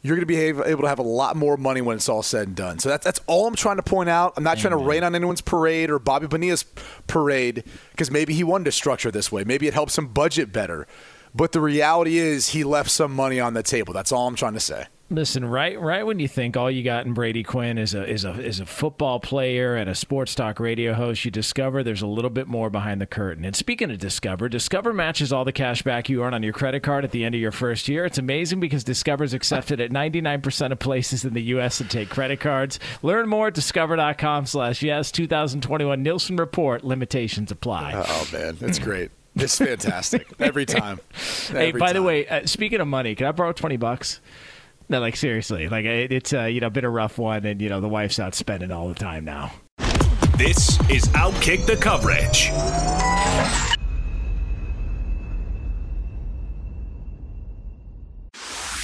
[0.06, 2.48] you're going to be able to have a lot more money when it's all said
[2.48, 2.80] and done.
[2.80, 4.34] So that's that's all I'm trying to point out.
[4.38, 4.62] I'm not Amen.
[4.62, 6.64] trying to rain on anyone's parade or Bobby Bonilla's
[7.08, 9.44] parade because maybe he wanted to structure this way.
[9.44, 10.88] Maybe it helps him budget better.
[11.34, 13.94] But the reality is he left some money on the table.
[13.94, 14.86] That's all I'm trying to say.
[15.12, 18.26] Listen, right, right when you think all you got in Brady Quinn is a is
[18.26, 22.08] a is a football player and a sports talk radio host, you discover there's a
[22.08, 23.46] little bit more behind the curtain.
[23.46, 26.82] And speaking of Discover, Discover matches all the cash back you earn on your credit
[26.82, 28.04] card at the end of your first year.
[28.06, 31.78] It's amazing because Discover is accepted at 99% of places in the U.S.
[31.78, 32.80] to take credit cards.
[33.04, 35.12] Learn more at discover.com/slash yes.
[35.12, 37.94] 2021 Nielsen report limitations apply.
[37.96, 39.12] Oh man, that's great.
[39.36, 41.00] It's fantastic every time.
[41.50, 41.94] Every hey, by time.
[41.94, 44.20] the way, uh, speaking of money, can I borrow twenty bucks?
[44.88, 47.70] No, like seriously, like it, it's uh, you know been a rough one, and you
[47.70, 49.52] know the wife's out spending all the time now.
[50.38, 52.52] This is Outkick the coverage.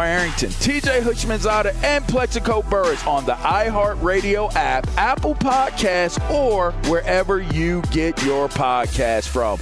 [0.00, 7.82] Arrington, TJ Houshmandzadeh, and Plaxico Burress on the iHeartRadio app, Apple Podcasts, or wherever you
[7.90, 9.58] get your podcast from.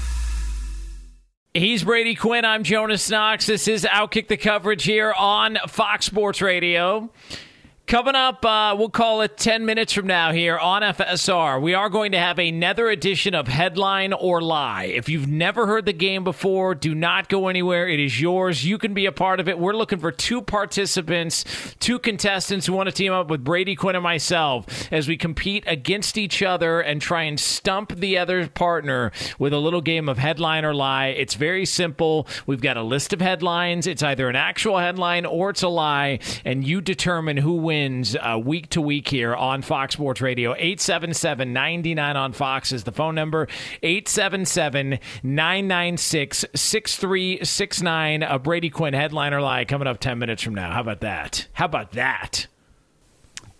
[1.53, 2.45] He's Brady Quinn.
[2.45, 3.47] I'm Jonas Knox.
[3.47, 7.11] This is Outkick the coverage here on Fox Sports Radio.
[7.91, 11.61] Coming up, uh, we'll call it 10 minutes from now here on FSR.
[11.61, 14.85] We are going to have another edition of Headline or Lie.
[14.85, 17.89] If you've never heard the game before, do not go anywhere.
[17.89, 18.65] It is yours.
[18.65, 19.59] You can be a part of it.
[19.59, 21.45] We're looking for two participants,
[21.81, 25.65] two contestants who want to team up with Brady Quinn and myself as we compete
[25.67, 30.17] against each other and try and stump the other partner with a little game of
[30.17, 31.09] Headline or Lie.
[31.09, 32.29] It's very simple.
[32.47, 33.89] We've got a list of headlines.
[33.89, 38.15] It's either an actual headline or it's a lie, and you determine who wins wins
[38.17, 40.53] uh, week to week here on Fox Sports Radio.
[40.53, 43.49] 877 99 on Fox is the phone number.
[43.83, 48.23] 877 996 6369.
[48.23, 50.71] A Brady Quinn headliner lie coming up 10 minutes from now.
[50.73, 51.47] How about that?
[51.55, 52.47] How about that?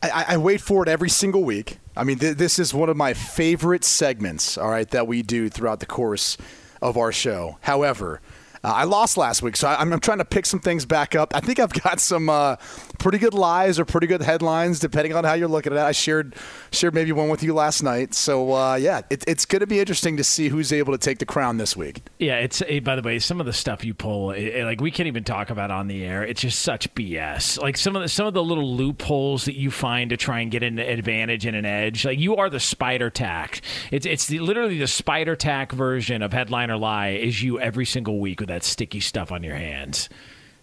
[0.03, 1.79] I, I wait for it every single week.
[1.97, 5.49] I mean, th- this is one of my favorite segments, all right, that we do
[5.49, 6.37] throughout the course
[6.83, 7.59] of our show.
[7.63, 8.21] However,
[8.63, 11.35] uh, I lost last week, so I, am trying to pick some things back up.
[11.35, 12.57] I think I've got some uh,
[12.99, 15.83] pretty good lies or pretty good headlines, depending on how you're looking at it.
[15.83, 16.35] I shared
[16.71, 19.81] shared maybe one with you last night, so uh, yeah, it, it's going to be
[19.81, 22.03] interesting to see who's able to take the crown this week.
[22.19, 24.91] Yeah, it's by the way, some of the stuff you pull, it, it, like we
[24.91, 26.23] can't even talk about on the air.
[26.23, 27.59] It's just such BS.
[27.59, 30.51] Like some of the some of the little loopholes that you find to try and
[30.51, 32.05] get an advantage and an edge.
[32.05, 33.63] Like you are the spider tack.
[33.91, 37.09] It's it's the, literally the spider tack version of headline or lie.
[37.11, 40.09] Is you every single week with that sticky stuff on your hands.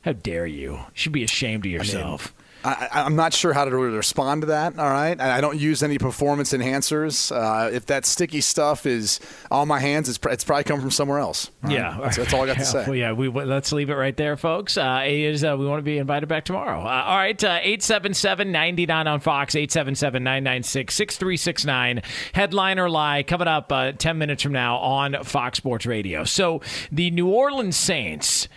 [0.01, 0.73] How dare you?
[0.73, 2.33] You should be ashamed of yourself.
[2.36, 4.77] I, am not sure how to respond to that.
[4.77, 7.31] All right, I don't use any performance enhancers.
[7.31, 9.19] Uh, if that sticky stuff is
[9.51, 11.51] on my hands, it's, it's probably come from somewhere else.
[11.61, 11.73] Right?
[11.73, 12.83] Yeah, that's, that's, all I got to say.
[12.85, 14.77] Well, yeah, we let's leave it right there, folks.
[14.77, 16.79] Uh, is uh, we want to be invited back tomorrow.
[16.79, 20.43] Uh, all right, uh, eight seven seven ninety nine on Fox, eight seven seven nine
[20.43, 22.01] nine six six three six nine.
[22.33, 26.23] Headline or lie coming up uh, ten minutes from now on Fox Sports Radio.
[26.23, 28.47] So the New Orleans Saints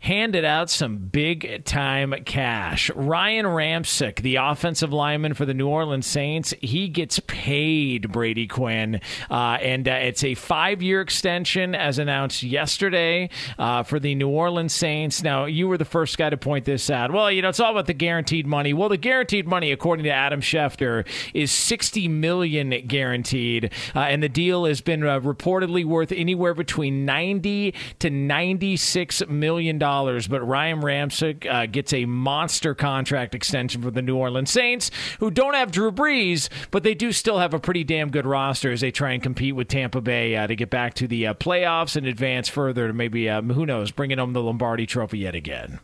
[0.00, 2.90] handed out some big time cash.
[2.94, 9.00] Ryan Ramczyk, the offensive lineman for the New Orleans Saints, he gets paid, Brady Quinn.
[9.30, 14.28] Uh, and uh, it's a five year extension as announced yesterday uh, for the New
[14.28, 15.22] Orleans Saints.
[15.22, 17.12] Now, you were the first guy to point this out.
[17.12, 18.72] Well, you know, it's all about the guaranteed money.
[18.72, 23.70] Well, the guaranteed money, according to Adam Schefter, is 60 million guaranteed.
[23.94, 29.76] Uh, and the deal has been uh, reportedly worth anywhere between 90 to 96 million
[29.78, 29.89] dollars
[30.28, 35.30] but Ryan Ramczyk uh, gets a monster contract extension for the New Orleans Saints, who
[35.30, 38.80] don't have Drew Brees, but they do still have a pretty damn good roster as
[38.80, 41.96] they try and compete with Tampa Bay uh, to get back to the uh, playoffs
[41.96, 45.80] and advance further to maybe, uh, who knows, bringing home the Lombardi Trophy yet again.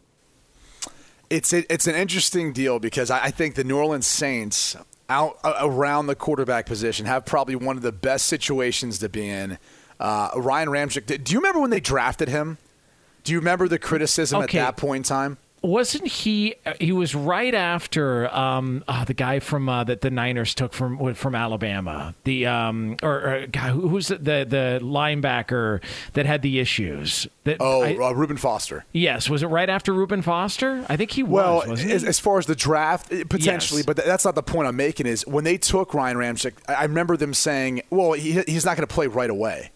[1.29, 4.77] It's it's an interesting deal because I think the New Orleans Saints
[5.09, 9.59] out around the quarterback position have probably one of the best situations to be in.
[9.99, 12.59] Uh, Ryan Ramczyk, do you remember when they drafted him?
[13.27, 14.59] Do you remember the criticism okay.
[14.59, 15.39] at that point in time?
[15.67, 16.55] wasn't he?
[16.65, 20.73] Uh, he was right after um, uh, the guy from uh, that the Niners took
[20.73, 22.15] from from Alabama.
[22.25, 27.27] The um, or, or guy who's the, the, linebacker that had the issues.
[27.45, 28.85] That oh, I, uh, Reuben Foster.
[28.93, 30.85] Yes, was it right after Reuben Foster?
[30.89, 31.67] I think he was.
[31.67, 33.87] Well, as, as, far as the draft, eh, potentially, yes.
[33.87, 35.07] but that's not the point I'm making.
[35.07, 38.87] Is when they took Ryan Ramczyk, I remember them saying, "Well, he, he's not going
[38.87, 39.73] to play right away."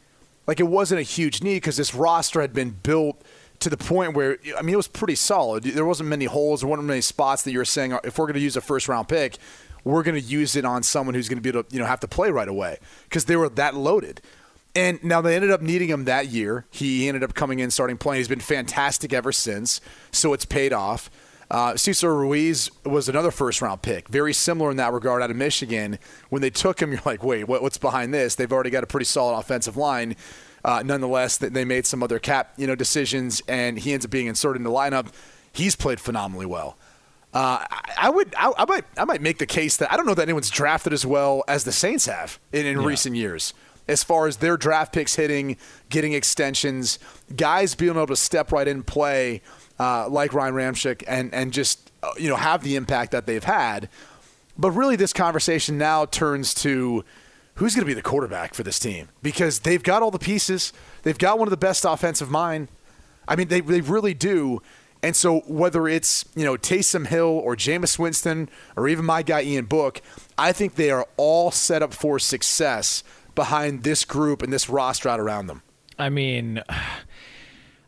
[0.47, 3.23] Like it wasn't a huge need because this roster had been built
[3.61, 5.65] to the point where I mean it was pretty solid.
[5.65, 8.35] There wasn't many holes, there weren't many spots that you were saying if we're going
[8.35, 9.37] to use a first round pick,
[9.85, 11.87] we're going to use it on someone who's going to be able to you know
[11.87, 14.21] have to play right away because they were that loaded.
[14.75, 16.65] And now they ended up needing him that year.
[16.71, 18.21] He ended up coming in, starting playing.
[18.21, 19.81] He's been fantastic ever since,
[20.13, 21.11] so it's paid off.
[21.51, 25.37] Uh, Cesar Ruiz was another first round pick, very similar in that regard out of
[25.37, 25.99] Michigan.
[26.29, 28.37] When they took him, you're like, wait, what, what's behind this?
[28.37, 30.15] They've already got a pretty solid offensive line.
[30.65, 34.27] Uh, nonetheless, they made some other cap you know decisions, and he ends up being
[34.27, 35.09] inserted in the lineup.
[35.53, 36.77] He's played phenomenally well.
[37.33, 37.65] Uh,
[37.97, 40.23] I, would, I, I, might, I might make the case that I don't know that
[40.23, 42.87] anyone's drafted as well as the Saints have in, in yeah.
[42.87, 43.55] recent years.
[43.87, 45.57] As far as their draft picks hitting,
[45.89, 46.99] getting extensions,
[47.37, 49.43] guys being able to step right in and play
[49.81, 53.43] uh, like Ryan Ramczyk and and just uh, you know have the impact that they've
[53.43, 53.89] had.
[54.57, 57.05] But really, this conversation now turns to
[57.61, 60.73] who's going to be the quarterback for this team because they've got all the pieces.
[61.03, 62.69] They've got one of the best offensive mind.
[63.29, 64.63] I mean, they they really do.
[65.03, 69.43] And so whether it's you know Taysom Hill or Jameis Winston or even my guy
[69.43, 70.01] Ian Book,
[70.39, 75.11] I think they are all set up for success behind this group and this roster
[75.11, 75.63] out around them.
[75.99, 76.63] I mean,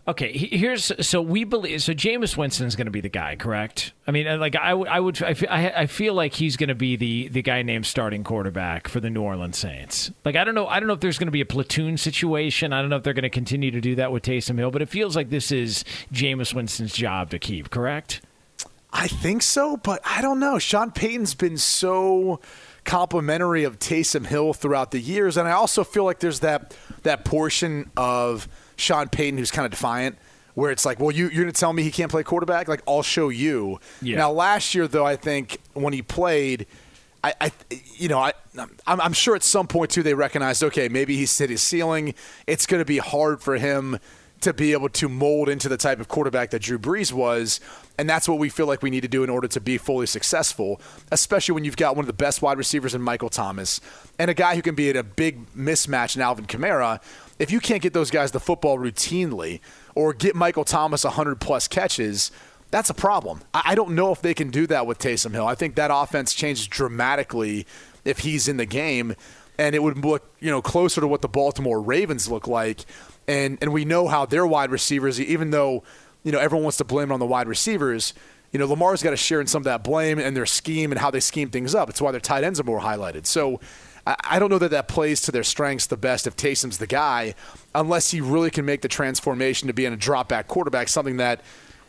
[0.06, 0.32] okay.
[0.32, 1.92] Here's so we believe so.
[1.92, 3.92] Jameis Winston's going to be the guy, correct?
[4.06, 5.34] I mean, uh, like I, I would, I,
[5.76, 9.10] I feel like he's going to be the the guy named starting quarterback for the
[9.10, 10.10] New Orleans Saints.
[10.24, 12.72] Like I don't know, I don't know if there's going to be a platoon situation.
[12.72, 14.82] I don't know if they're going to continue to do that with Taysom Hill, but
[14.82, 17.70] it feels like this is Jameis Winston's job to keep.
[17.70, 18.20] Correct?
[18.92, 20.58] I think so, but I don't know.
[20.58, 22.40] Sean Payton's been so
[22.84, 27.24] complimentary of Taysom Hill throughout the years, and I also feel like there's that that
[27.24, 30.18] portion of Sean Payton who's kind of defiant,
[30.54, 32.68] where it's like, well, you, you're going to tell me he can't play quarterback?
[32.68, 33.80] Like, I'll show you.
[34.02, 34.18] Yeah.
[34.18, 36.66] Now, last year, though, I think when he played,
[37.24, 37.52] I, I
[37.96, 38.32] you know, I,
[38.86, 42.14] I'm, I'm sure at some point too they recognized, okay, maybe he's hit his ceiling.
[42.46, 43.98] It's going to be hard for him
[44.42, 47.60] to be able to mold into the type of quarterback that Drew Brees was.
[47.96, 50.06] And that's what we feel like we need to do in order to be fully
[50.06, 50.80] successful,
[51.12, 53.80] especially when you've got one of the best wide receivers in Michael Thomas
[54.18, 57.00] and a guy who can be in a big mismatch in Alvin Kamara.
[57.42, 59.60] If you can't get those guys the football routinely
[59.96, 62.30] or get Michael Thomas 100 plus catches,
[62.70, 63.40] that's a problem.
[63.52, 65.46] I don't know if they can do that with Taysom Hill.
[65.46, 67.66] I think that offense changes dramatically
[68.04, 69.16] if he's in the game,
[69.58, 72.86] and it would look you know closer to what the Baltimore Ravens look like
[73.28, 75.82] and and we know how their wide receivers, even though
[76.22, 78.14] you know everyone wants to blame it on the wide receivers.
[78.52, 81.00] You know, Lamar's got to share in some of that blame and their scheme and
[81.00, 81.88] how they scheme things up.
[81.88, 83.24] It's why their tight ends are more highlighted.
[83.24, 83.60] So
[84.06, 87.34] I don't know that that plays to their strengths the best if Taysom's the guy,
[87.74, 91.40] unless he really can make the transformation to being a drop back quarterback, something that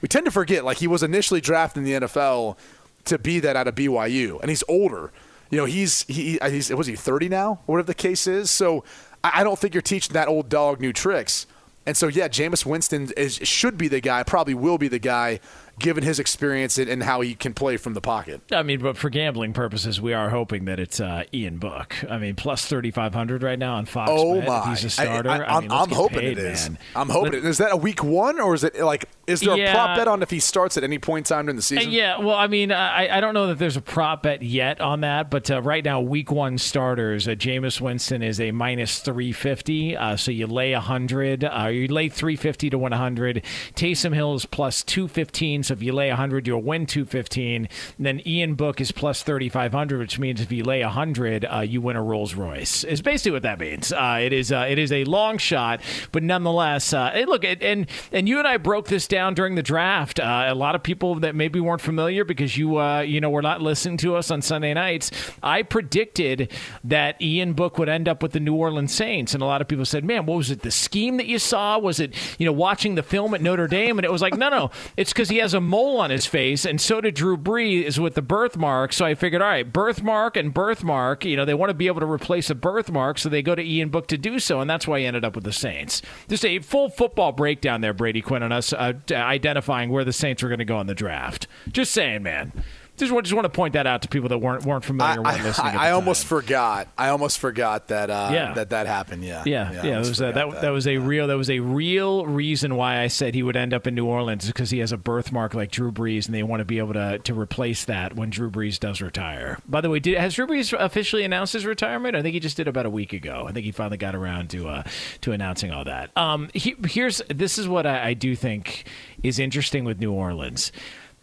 [0.01, 0.64] we tend to forget.
[0.64, 2.57] Like he was initially drafted in the NFL
[3.05, 5.11] to be that out of BYU, and he's older.
[5.49, 8.51] You know, he's he uh, he's was he 30 now, or whatever the case is.
[8.51, 8.84] So
[9.24, 11.47] I don't think you're teaching that old dog new tricks.
[11.86, 15.39] And so, yeah, Jameis Winston is, should be the guy, probably will be the guy
[15.80, 18.42] given his experience and, and, how he can play from the pocket.
[18.52, 21.96] I mean, but for gambling purposes, we are hoping that it's uh, Ian Book.
[22.10, 24.12] I mean, plus 3,500 right now on Fox.
[24.14, 24.48] Oh, Bet.
[24.48, 24.70] my.
[24.70, 25.30] He's a starter.
[25.30, 26.70] I, am I mean, hoping paid, it is.
[26.70, 26.80] Man.
[26.96, 27.46] I'm hoping Let, it.
[27.46, 29.72] Is that a week one or is it like, is there yeah.
[29.72, 31.90] a prop bet on if he starts at any point in time during the season?
[31.90, 32.20] Uh, yeah.
[32.20, 35.32] Well, I mean, I, I don't know that there's a prop bet yet on that,
[35.32, 39.98] but uh, right now, week one starters, uh, Jameis Winston is a minus 350.
[39.98, 43.44] Uh, so you lay 100, uh, you lay 350 to 100.
[43.76, 45.62] Taysom Hill is plus 215.
[45.64, 47.68] So if you lay 100, you'll win 215.
[47.97, 51.82] And then Ian Book is plus 3,500, which means if you lay 100, uh, you
[51.82, 52.84] win a Rolls Royce.
[52.84, 53.91] Is basically what that means.
[53.91, 57.64] Uh, it is uh, it is a long shot, but nonetheless, uh, hey, look, it,
[57.64, 60.20] and and you and I broke this down during the draft.
[60.20, 63.61] Uh, a lot of people that maybe weren't familiar because you you know were not
[63.61, 65.11] listening to us on Sunday nights.
[65.41, 66.51] I predicted
[66.84, 69.68] that Ian Book would end up with the New Orleans Saints, and a lot of
[69.68, 70.61] people said, "Man, what was it?
[70.61, 71.78] The scheme that you saw?
[71.78, 74.49] Was it you know watching the film at Notre Dame?" And it was like, "No,
[74.49, 77.99] no, it's because he has a mole on his face, and so did Drew Brees
[77.99, 78.93] with the birthmark.
[78.93, 81.99] So I figured, all right, birthmark and birthmark, you know, they want to be able
[82.01, 84.88] to replace a birthmark, so they go to Ian Book to do so, and that's
[84.88, 86.01] why he ended up with the Saints.
[86.28, 90.43] Just a full football breakdown there, Brady Quinn, on us uh, identifying where the Saints
[90.43, 91.47] were going to go in the draft.
[91.72, 92.51] Just saying, man.
[92.96, 95.20] Just, just want to point that out to people that weren't weren't familiar.
[95.20, 96.88] I, weren't listening I, I almost forgot.
[96.96, 98.12] I almost forgot that.
[98.12, 98.54] Uh, yeah.
[98.54, 99.24] that that happened.
[99.24, 99.84] Yeah, yeah, yeah.
[99.84, 103.00] yeah was, uh, that, that, that was a real that was a real reason why
[103.00, 105.72] I said he would end up in New Orleans because he has a birthmark like
[105.72, 108.80] Drew Brees, and they want to be able to to replace that when Drew Brees
[108.80, 109.58] does retire.
[109.68, 112.16] By the way, did, has Drew Brees officially announced his retirement?
[112.16, 113.46] I think he just did about a week ago.
[113.48, 114.84] I think he finally got around to uh,
[115.22, 116.16] to announcing all that.
[116.16, 118.86] Um, he, here's this is what I, I do think
[119.24, 120.72] is interesting with New Orleans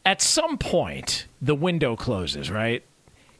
[0.04, 2.82] at some point the window closes, right?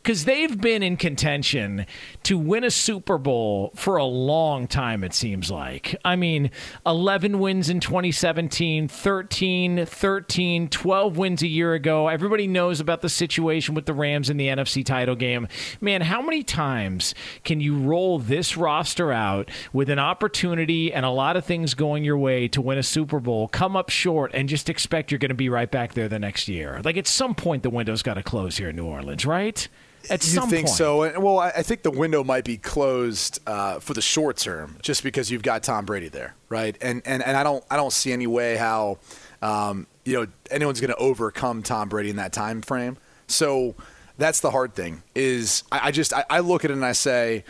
[0.03, 1.85] Because they've been in contention
[2.23, 5.95] to win a Super Bowl for a long time, it seems like.
[6.05, 6.51] I mean,
[6.87, 12.09] 11 wins in 2017, 13, 13, 12 wins a year ago.
[12.09, 15.47] Everybody knows about the situation with the Rams in the NFC title game.
[15.83, 21.11] Man, how many times can you roll this roster out with an opportunity and a
[21.11, 24.49] lot of things going your way to win a Super Bowl, come up short, and
[24.49, 26.81] just expect you're going to be right back there the next year?
[26.83, 29.69] Like, at some point, the window's got to close here in New Orleans, right?
[30.09, 30.77] At you some think point.
[30.77, 31.03] so?
[31.03, 34.79] And, well, I, I think the window might be closed uh, for the short term,
[34.83, 36.77] just because you've got Tom Brady there, right?
[36.81, 38.99] And and, and I don't I don't see any way how
[39.43, 42.97] um, you know anyone's going to overcome Tom Brady in that time frame.
[43.27, 43.75] So
[44.17, 45.03] that's the hard thing.
[45.15, 47.45] Is I, I just I, I look at it and I say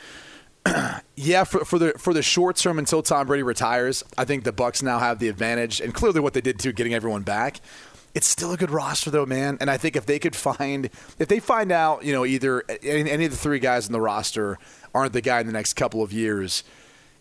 [1.17, 4.53] Yeah, for, for the for the short term until Tom Brady retires, I think the
[4.53, 7.61] Bucks now have the advantage, and clearly what they did too, getting everyone back.
[8.15, 9.57] It's still a good roster though, man.
[9.61, 10.87] And I think if they could find,
[11.19, 14.59] if they find out, you know, either any, of the three guys in the roster
[14.95, 16.65] aren't the guy in the next couple of years,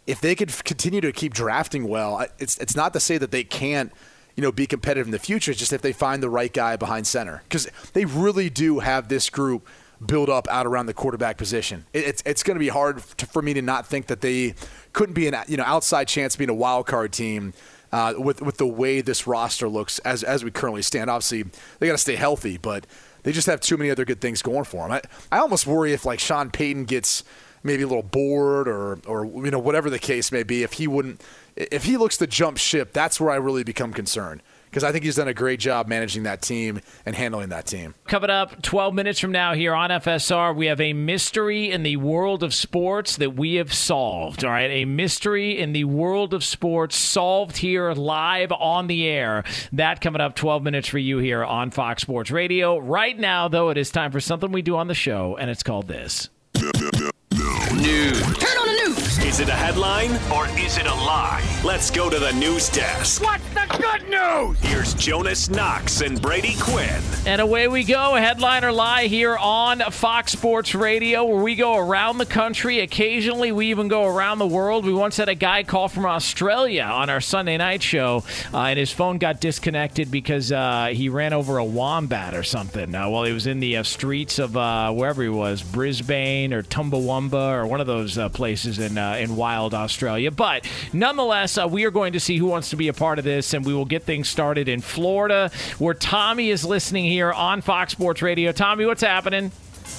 [0.07, 3.43] if they could continue to keep drafting well, it's it's not to say that they
[3.43, 3.91] can't,
[4.35, 5.51] you know, be competitive in the future.
[5.51, 9.07] It's just if they find the right guy behind center, because they really do have
[9.07, 9.67] this group
[10.03, 11.85] build up out around the quarterback position.
[11.93, 14.55] It, it's it's going to be hard to, for me to not think that they
[14.93, 17.53] couldn't be an you know outside chance being a wild card team.
[17.91, 21.43] Uh, with with the way this roster looks as as we currently stand, obviously
[21.79, 22.85] they got to stay healthy, but
[23.23, 24.91] they just have too many other good things going for them.
[25.31, 27.23] I, I almost worry if like Sean Payton gets
[27.63, 30.87] maybe a little bored or or you know whatever the case may be, if he
[30.87, 31.21] wouldn't
[31.55, 35.03] if he looks to jump ship, that's where I really become concerned because I think
[35.03, 37.95] he's done a great job managing that team and handling that team.
[38.05, 41.97] Coming up 12 minutes from now here on FSR, we have a mystery in the
[41.97, 44.43] world of sports that we have solved.
[44.43, 49.43] All right, a mystery in the world of sports solved here live on the air.
[49.71, 52.77] That coming up 12 minutes for you here on Fox Sports Radio.
[52.77, 55.63] Right now, though, it is time for something we do on the show, and it's
[55.63, 56.29] called this.
[56.55, 58.21] News.
[58.21, 58.88] Turn on the news.
[59.29, 61.43] Is it a headline or is it a lie?
[61.63, 63.21] Let's go to the news desk.
[63.21, 64.57] What's the good news?
[64.61, 66.99] Here's Jonas Knox and Brady Quinn.
[67.27, 71.77] And away we go, headline or lie here on Fox Sports Radio, where we go
[71.77, 72.79] around the country.
[72.79, 74.83] Occasionally, we even go around the world.
[74.83, 78.79] We once had a guy call from Australia on our Sunday night show, uh, and
[78.79, 83.25] his phone got disconnected because uh, he ran over a wombat or something uh, while
[83.25, 87.67] he was in the uh, streets of uh, wherever he was, Brisbane or Tumbawamba or
[87.67, 90.31] one of those uh, places in uh, in wild Australia.
[90.31, 93.25] But nonetheless, uh, we are going to see who wants to be a part of
[93.25, 97.61] this, and we will get things started in Florida, where Tommy is listening here on
[97.61, 98.51] Fox Sports Radio.
[98.51, 99.51] Tommy, what's happening?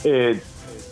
[0.04, 0.49] It's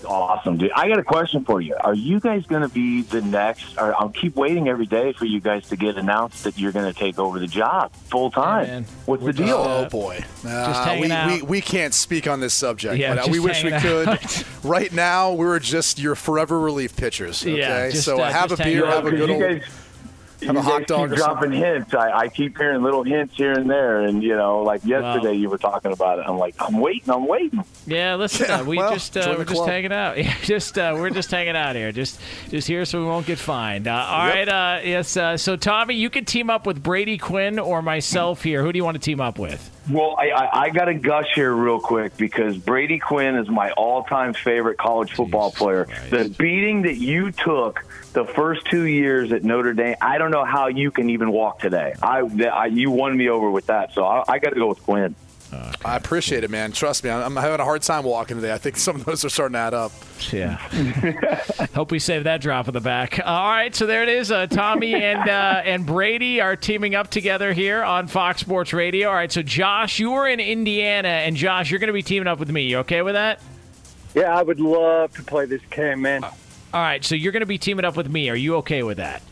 [0.09, 0.73] awesome, dude.
[0.73, 1.77] I got a question for you.
[1.81, 3.77] Are you guys going to be the next?
[3.79, 6.93] Or I'll keep waiting every day for you guys to get announced that you're going
[6.93, 8.67] to take over the job full time.
[8.67, 8.85] man.
[9.07, 9.57] What's We're the deal?
[9.59, 11.31] Oh boy, Uh, hanging we, out.
[11.31, 12.97] we we can't speak on this subject.
[12.97, 14.45] Yeah, but, uh, just we wish we hanging could.
[14.65, 17.43] right now, we're just your forever relief pitchers.
[17.43, 18.95] Okay, Yeah, just, so uh, have a just hanging beer, out.
[19.05, 19.63] have a good you old.
[20.41, 21.95] Guys, have a hot dog keep or dropping hints.
[21.95, 25.49] I, I keep hearing little hints here and there, and you know, like yesterday you
[25.49, 26.24] were talking about it.
[26.26, 27.62] I'm like, I'm waiting, I'm waiting.
[27.86, 29.68] Yeah, listen, Yeah, uh, we well, just uh, we're just club.
[29.68, 30.16] hanging out.
[30.18, 31.93] Yeah, just uh, we're just hanging out here.
[31.93, 32.20] Just
[32.51, 33.86] just here so we won't get fined.
[33.89, 34.34] Uh, all Yep.
[34.34, 34.49] right.
[34.49, 35.16] Uh, yes.
[35.16, 38.62] Uh, so Tommy, you can team up with Brady Quinn or myself here.
[38.62, 39.70] Who do you want to team up with?
[39.91, 43.70] Well, I, I, I got to gush here real quick because Brady Quinn is my
[43.70, 45.86] all-time favorite college football player.
[45.86, 46.11] Christ.
[46.11, 47.82] The beating that you took
[48.13, 51.61] the first two years at Notre Dame, I don't know how you can even walk
[51.61, 51.95] today.
[52.03, 52.21] I,
[52.53, 55.15] I you won me over with that, so I, I got to go with Quinn.
[55.51, 56.73] I appreciate it, man.
[56.73, 58.53] Trust me, I'm I'm having a hard time walking today.
[58.53, 59.93] I think some of those are starting to add up.
[60.31, 60.57] Yeah.
[61.75, 63.19] Hope we save that drop in the back.
[63.25, 64.31] All right, so there it is.
[64.31, 69.09] Uh, Tommy and uh, and Brady are teaming up together here on Fox Sports Radio.
[69.09, 72.29] All right, so Josh, you are in Indiana, and Josh, you're going to be teaming
[72.29, 72.63] up with me.
[72.63, 73.41] You okay with that?
[74.15, 76.25] Yeah, I would love to play this game, man.
[76.73, 78.29] All right, so you're going to be teaming up with me.
[78.29, 79.23] Are you okay with that?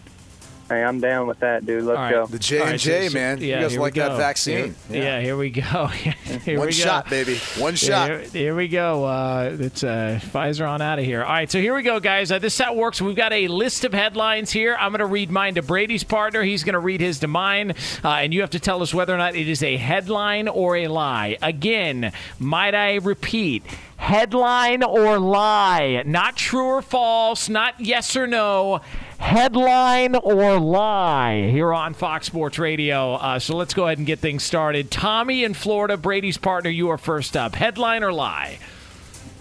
[0.69, 1.85] Hey, I'm down with that, dude.
[1.85, 2.11] Let's All right.
[2.13, 2.27] go.
[2.27, 3.39] The J All and right, J, so- so- man.
[3.41, 4.75] yeah, you guys like that vaccine?
[4.91, 5.21] Here- yeah.
[5.21, 5.87] here we go.
[5.87, 6.79] here One we go.
[6.79, 7.37] shot, baby.
[7.59, 8.09] One Yeah, shot.
[8.11, 9.05] Here, here we go.
[9.05, 11.23] Uh, it's uh, Pfizer on out of here.
[11.23, 12.33] All right, so here we go, guys.
[12.33, 13.01] Uh, this is how it works.
[13.01, 14.77] We've got a list of headlines here.
[14.81, 16.43] I'm going to read mine to Brady's partner.
[16.43, 17.71] He's going to read his to mine,
[18.03, 20.75] uh, and you have to tell us whether or not it is a headline or
[20.77, 21.39] a lie.
[21.43, 23.63] Again, might I repeat?
[23.99, 26.03] Headline or lie?
[26.05, 27.49] Not true or false.
[27.49, 28.81] Not yes or no.
[29.19, 33.15] Headline or lie here on Fox Sports Radio.
[33.15, 34.91] Uh, so let's go ahead and get things started.
[34.91, 37.55] Tommy in Florida, Brady's partner, you are first up.
[37.55, 38.59] Headline or lie?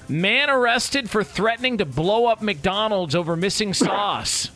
[0.08, 4.50] Man arrested for threatening to blow up McDonald's over missing sauce.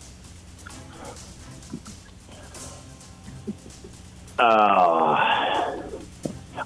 [4.38, 5.82] Uh,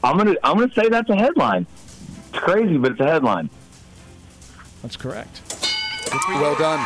[0.04, 1.66] I'm gonna I'm gonna say that's a headline.
[2.30, 3.50] It's crazy, but it's a headline.
[4.84, 5.53] That's correct.
[6.30, 6.86] Well done.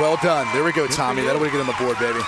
[0.00, 0.46] Well done.
[0.54, 1.22] There we go, Tommy.
[1.22, 2.20] That'll get on the board, baby.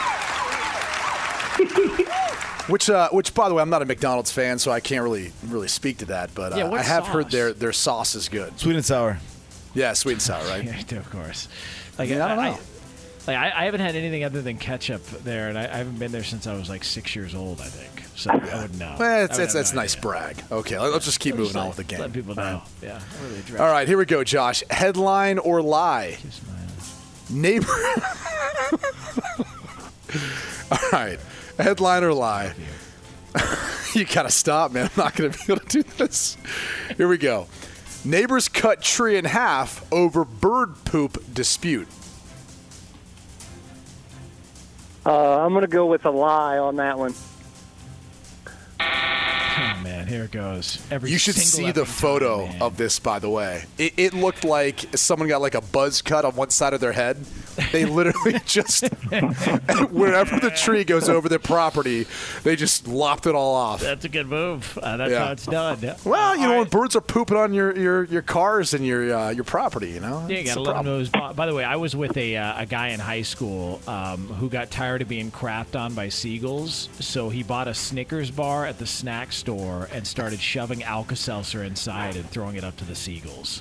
[2.69, 5.33] which, uh, which, by the way, I'm not a McDonald's fan, so I can't really,
[5.47, 6.35] really speak to that.
[6.35, 8.59] But uh, Yeah, I have heard their their sauce is good.
[8.59, 9.19] Sweet and sour.
[9.75, 10.65] Yeah, sweet and sour, right?
[10.91, 11.49] Yeah, of course.
[11.99, 12.59] Like Yeah, I don't know.
[13.35, 16.13] Like I, I haven't had anything other than ketchup there, and I, I haven't been
[16.13, 17.61] there since I was like six years old.
[17.61, 18.31] I think so.
[18.31, 18.97] I would know.
[18.99, 20.03] Well, it's would it's, it's no nice idea.
[20.03, 20.45] brag.
[20.51, 22.01] Okay, let- let's just keep Just moving on with the game.
[22.01, 22.63] Let people know.
[22.83, 24.63] Yeah, really All right, here we go, Josh.
[24.71, 26.17] Headline or lie?
[26.21, 27.31] Kiss my ass.
[27.31, 27.67] Neighbor.
[30.73, 31.19] All right,
[31.59, 32.55] headline or lie?
[33.95, 34.87] you gotta stop, man.
[34.87, 36.37] I'm not gonna be able to do this.
[36.97, 37.47] Here we go.
[38.05, 41.87] Neighbors cut tree in half over bird poop dispute.
[45.05, 47.15] Uh, I'm going to go with a lie on that one.
[50.11, 50.85] Here it goes.
[50.91, 53.63] Every You should see the photo time, of this, by the way.
[53.79, 56.93] It, it looked like someone got like a buzz cut on one side of their
[56.93, 57.17] head.
[57.73, 58.85] They literally just,
[59.91, 62.07] wherever the tree goes over their property,
[62.43, 63.81] they just lopped it all off.
[63.81, 64.79] That's a good move.
[64.83, 65.25] Uh, that's Yeah.
[65.27, 65.79] how it's done.
[66.05, 68.85] Well, you Uh, know, all when birds are pooping on your, your, your cars and
[68.87, 70.99] your uh, your property, you know, Yeah, you gotta a let them know.
[70.99, 74.27] His By the way, I was with a uh, a guy in high school um,
[74.27, 78.67] who got tired of being crapped on by seagulls, so he bought a Snickers bar
[78.67, 82.95] at the snack store and started shoving Alka-Seltzer inside and throwing it up to the
[82.95, 83.61] seagulls.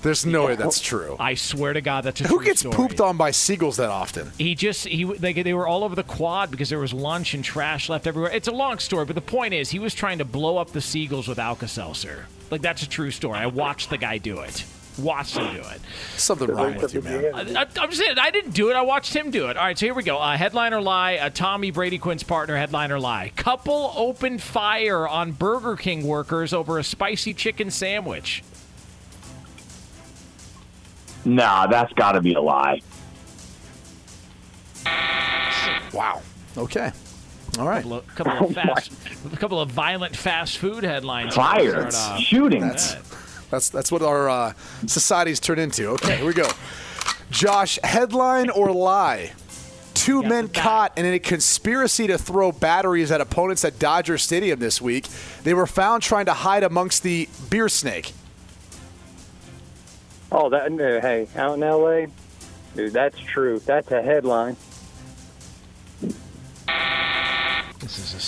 [0.00, 1.16] There's no way that's true.
[1.20, 2.74] I swear to God, that's a Who true gets story.
[2.74, 4.32] pooped on by seagulls that often?
[4.38, 7.44] He just he they, they were all over the quad because there was lunch and
[7.44, 8.30] trash left everywhere.
[8.32, 10.80] It's a long story, but the point is he was trying to blow up the
[10.80, 12.26] seagulls with Alka Seltzer.
[12.50, 13.38] Like that's a true story.
[13.38, 14.64] I watched the guy do it.
[14.98, 15.80] Watched him do it.
[16.16, 17.34] Something wrong with you, man.
[17.34, 18.74] I, I, I'm saying I didn't do it.
[18.76, 19.56] I watched him do it.
[19.56, 20.18] All right, so here we go.
[20.18, 21.16] Uh, headline or lie?
[21.16, 22.56] Uh, Tommy Brady Quinn's partner.
[22.56, 23.30] Headline or lie?
[23.36, 28.42] Couple opened fire on Burger King workers over a spicy chicken sandwich.
[31.26, 32.80] Nah, that's got to be a lie.
[35.92, 36.22] Wow.
[36.56, 36.90] Okay.
[37.58, 37.82] All right.
[37.82, 38.92] Couple of, couple of fast,
[39.32, 41.34] a couple of violent fast food headlines.
[41.34, 41.90] to Fire,
[42.20, 42.60] shooting.
[42.60, 42.94] That's
[43.56, 44.52] that's that's what our uh,
[44.86, 45.88] society's turned into.
[45.88, 46.48] Okay, here we go.
[47.30, 49.32] Josh, headline or lie?
[49.94, 54.80] Two men caught in a conspiracy to throw batteries at opponents at Dodger Stadium this
[54.80, 55.08] week.
[55.42, 58.12] They were found trying to hide amongst the beer snake.
[60.30, 62.08] Oh, that no, hey, out in L.A.,
[62.76, 63.58] dude, that's true.
[63.60, 64.56] That's a headline.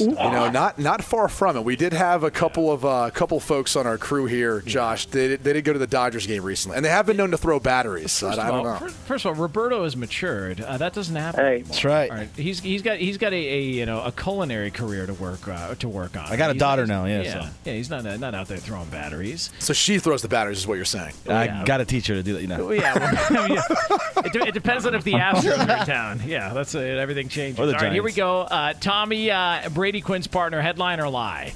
[0.01, 1.65] You know, not not far from it.
[1.65, 5.07] We did have a couple of uh, couple folks on our crew here, Josh.
[5.07, 7.39] They, they did go to the Dodgers game recently, and they have been known to
[7.39, 8.13] throw batteries.
[8.13, 8.89] So I, First I of don't all, know.
[8.89, 10.61] First of all, Roberto has matured.
[10.61, 11.41] Uh, that doesn't happen.
[11.41, 11.47] Hey.
[11.55, 11.67] anymore.
[11.69, 12.11] That's right.
[12.11, 12.29] All right.
[12.37, 15.75] He's he's got he's got a, a you know a culinary career to work uh,
[15.77, 16.27] to work on.
[16.27, 17.49] I got a He's- daughter he's- now, yeah, Yeah, so.
[17.65, 17.73] yeah.
[17.75, 19.51] He's not not out there throwing batteries.
[19.59, 21.15] So she throws the batteries, is what you're saying.
[21.29, 21.65] I yeah.
[21.65, 22.43] got to teach her to do that.
[22.43, 22.67] You know.
[22.67, 23.63] Well, yeah, well, yeah.
[24.25, 26.21] It, de- it depends on if the Astros are in town.
[26.27, 27.59] Yeah, that's uh, everything changes.
[27.61, 28.41] Or the All right, here we go.
[28.43, 31.53] Uh, Tommy uh, Brady Quinn's partner, Headliner lie.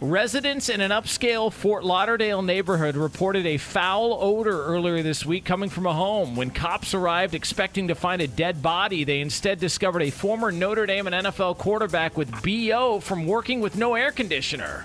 [0.00, 5.70] Residents in an upscale Fort Lauderdale neighborhood reported a foul odor earlier this week coming
[5.70, 6.36] from a home.
[6.36, 10.84] When cops arrived expecting to find a dead body, they instead discovered a former Notre
[10.84, 14.84] Dame and NFL quarterback with BO from working with no air conditioner.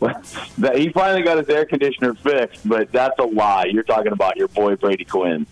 [0.00, 0.22] Well,
[0.58, 3.64] that- he finally got his air conditioner fixed, but that's a lie.
[3.64, 5.46] You're talking about your boy Brady Quinn.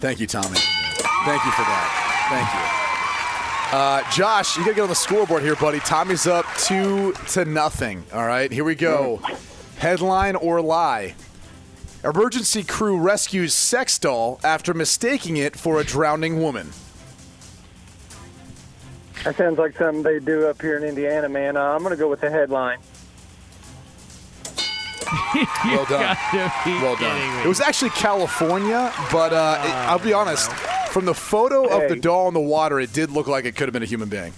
[0.00, 0.58] Thank you, Tommy.
[0.58, 2.26] Thank you for that.
[2.28, 2.85] Thank you.
[3.72, 5.80] Uh, Josh, you got to get on the scoreboard here, buddy.
[5.80, 8.04] Tommy's up two to nothing.
[8.12, 9.20] All right, here we go.
[9.78, 11.14] Headline or lie?
[12.04, 16.70] Emergency crew rescues sex doll after mistaking it for a drowning woman.
[19.24, 21.56] That sounds like something they do up here in Indiana, man.
[21.56, 22.78] Uh, I'm to go with the headline.
[25.64, 26.16] Well done.
[26.82, 27.44] Well done.
[27.44, 30.50] It was actually California, but uh, it- I'll be honest.
[30.90, 33.68] From the photo of the doll in the water, it did look like it could
[33.68, 34.32] have been a human being.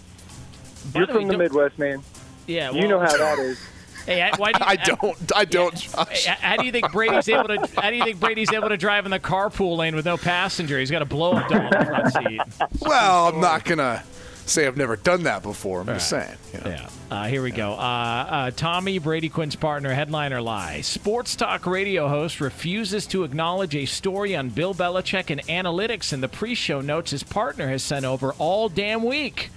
[0.93, 2.03] By You're the way, from the Midwest, man.
[2.47, 3.61] Yeah, You know how that is.
[4.07, 5.33] Hey, I- why do you, I don't.
[5.37, 5.75] I don't.
[5.75, 6.25] Josh.
[6.25, 7.69] How do you think Brady's able to?
[7.77, 10.79] How do you think Brady's able to drive in the carpool lane with no passenger?
[10.79, 12.41] He's got a blow up doll in the front seat.
[12.81, 14.03] Well, I'm not gonna
[14.49, 15.80] say I've never done that before.
[15.80, 16.36] I'm just saying.
[16.53, 16.70] you know.
[16.70, 16.90] Yeah.
[17.11, 17.72] Uh, here we go.
[17.72, 20.80] Uh, uh, Tommy Brady Quinn's partner, headliner lie.
[20.82, 26.20] Sports talk radio host refuses to acknowledge a story on Bill Belichick and analytics in
[26.20, 29.51] the pre-show notes his partner has sent over all damn week.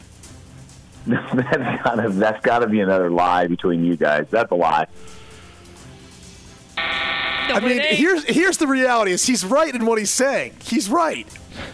[1.07, 4.27] that's gotta that's gotta be another lie between you guys.
[4.29, 4.85] That's a lie.
[6.77, 10.53] No, I mean, here's here's the reality: is he's right in what he's saying.
[10.61, 11.27] He's right.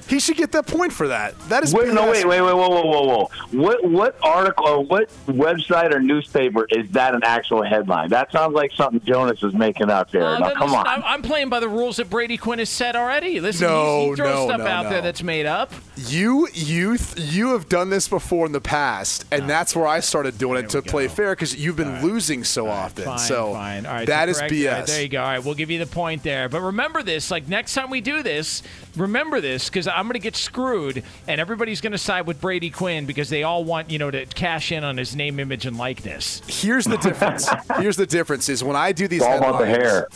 [0.08, 1.38] He should get that point for that.
[1.50, 3.30] That is Wait, no, wait, wait, wait, whoa, whoa, whoa, whoa.
[3.52, 8.10] What what article or what website or newspaper is that an actual headline?
[8.10, 10.26] That sounds like something Jonas is making up there.
[10.26, 10.88] Uh, now, come listen, on.
[10.88, 13.40] I'm, I'm playing by the rules that Brady Quinn has set already.
[13.40, 14.90] Listen, No, he, he throws no, stuff no, out no.
[14.92, 15.72] there that's made up.
[15.98, 20.38] You youth, you have done this before in the past, and that's where I started
[20.38, 23.06] doing it to play fair because you've been losing so often.
[23.06, 23.86] Fine, so fine.
[23.88, 24.72] All right, that so is correct- BS.
[24.72, 25.22] right, there you go.
[25.22, 26.50] All right, we'll give you the point there.
[26.50, 28.62] But remember this: like next time we do this,
[28.96, 32.70] remember this because I'm going to get screwed, and everybody's going to side with Brady
[32.70, 35.78] Quinn because they all want you know to cash in on his name, image, and
[35.80, 36.44] likeness.
[36.48, 37.50] Here's the difference.
[37.80, 40.08] Here's the difference: is when I do these It's all about the headlines- hair.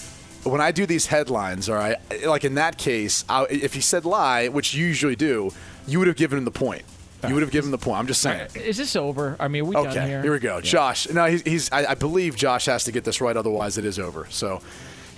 [0.44, 4.06] When I do these headlines, all right, like in that case, I, if he said
[4.06, 5.52] lie, which you usually do,
[5.88, 6.84] you would have given him the point.
[7.28, 8.00] You would have given him the point.
[8.00, 8.48] I'm just saying.
[8.56, 9.36] Is this over?
[9.40, 10.22] I mean, are we Okay, done here?
[10.24, 10.60] here we go.
[10.60, 11.08] Josh.
[11.10, 14.00] No, he's, he's I, I believe Josh has to get this right, otherwise it is
[14.00, 14.26] over.
[14.32, 14.62] So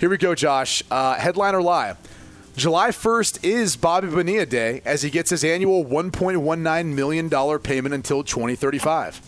[0.00, 0.82] here we go, Josh.
[0.90, 1.96] Uh, headline or lie?
[2.56, 8.22] July 1st is Bobby Bonilla Day as he gets his annual $1.19 million payment until
[8.22, 9.20] 2035.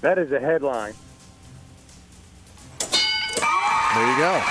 [0.00, 0.94] That is a headline.
[2.80, 4.42] There you go.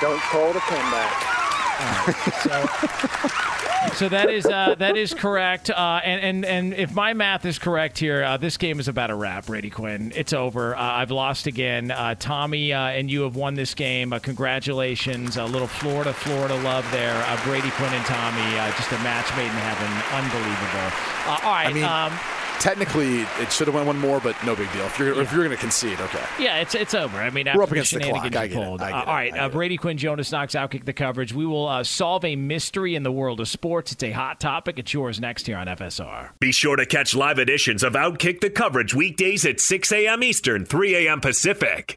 [0.00, 1.37] Don't call the a
[1.78, 3.48] comeback.
[3.94, 5.70] So that is uh, that is correct.
[5.70, 9.10] Uh, and, and and if my math is correct here, uh, this game is about
[9.10, 9.46] a wrap.
[9.46, 10.76] Brady Quinn, it's over.
[10.76, 11.90] Uh, I've lost again.
[11.90, 14.10] Uh, Tommy uh, and you have won this game.
[14.22, 15.36] congratulations.
[15.36, 17.14] A little Florida Florida love there.
[17.44, 19.90] Brady Quinn and Tommy, just a match made in heaven.
[20.12, 21.44] Unbelievable.
[21.44, 21.68] all right.
[21.68, 22.12] I mean, um,
[22.60, 24.84] technically it should have went one more, but no big deal.
[24.86, 25.22] If you're Yeah.
[25.22, 26.24] if you're going to concede, okay.
[26.38, 27.18] Yeah, it's it's over.
[27.18, 28.42] I mean, We're up against the shenanigans clock.
[28.42, 28.60] I get it.
[28.60, 29.06] I get Uh, it.
[29.08, 31.32] all right, uh, Brady Quinn, Jonas Knox, outkick the coverage.
[31.32, 33.92] We will uh, solve a mystery in the world of sports.
[33.92, 34.78] It's a hot topic.
[34.78, 36.30] It's yours next here on FSR.
[36.40, 40.22] Be sure to catch live editions of Outkick the Coverage weekdays at 6 a.m.
[40.22, 41.20] Eastern, 3 a.m.
[41.20, 41.96] Pacific.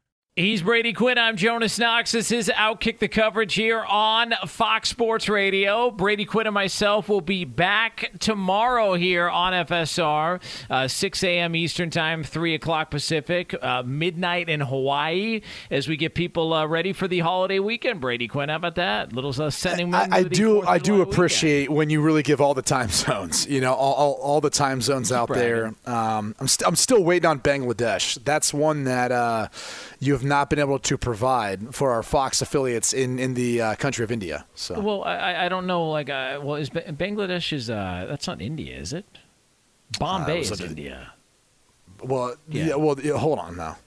[0.37, 1.17] He's Brady Quinn.
[1.17, 2.13] I'm Jonas Knox.
[2.13, 5.91] This is Outkick the coverage here on Fox Sports Radio.
[5.91, 11.53] Brady Quinn and myself will be back tomorrow here on FSR, uh, 6 a.m.
[11.53, 16.93] Eastern Time, 3 o'clock Pacific, uh, midnight in Hawaii, as we get people uh, ready
[16.93, 17.99] for the holiday weekend.
[17.99, 19.11] Brady Quinn, how about that?
[19.11, 19.93] Little uh, sending.
[19.93, 20.61] I, I do.
[20.61, 23.47] I do appreciate when you really give all the time zones.
[23.47, 25.75] You know, all, all, all the time zones out there.
[25.85, 28.23] Um, I'm st- I'm still waiting on Bangladesh.
[28.23, 29.49] That's one that uh,
[29.99, 33.75] you have not been able to provide for our Fox affiliates in in the uh,
[33.75, 34.45] country of India.
[34.55, 35.89] So Well, I, I don't know.
[35.89, 39.05] Like, uh, well, is Ba- Bangladesh is uh, that's not India, is it?
[39.99, 41.13] Bombay Uh, is it- India.
[42.03, 42.65] well, yeah.
[42.67, 42.75] Yeah.
[42.75, 43.77] well, yeah, hold on now.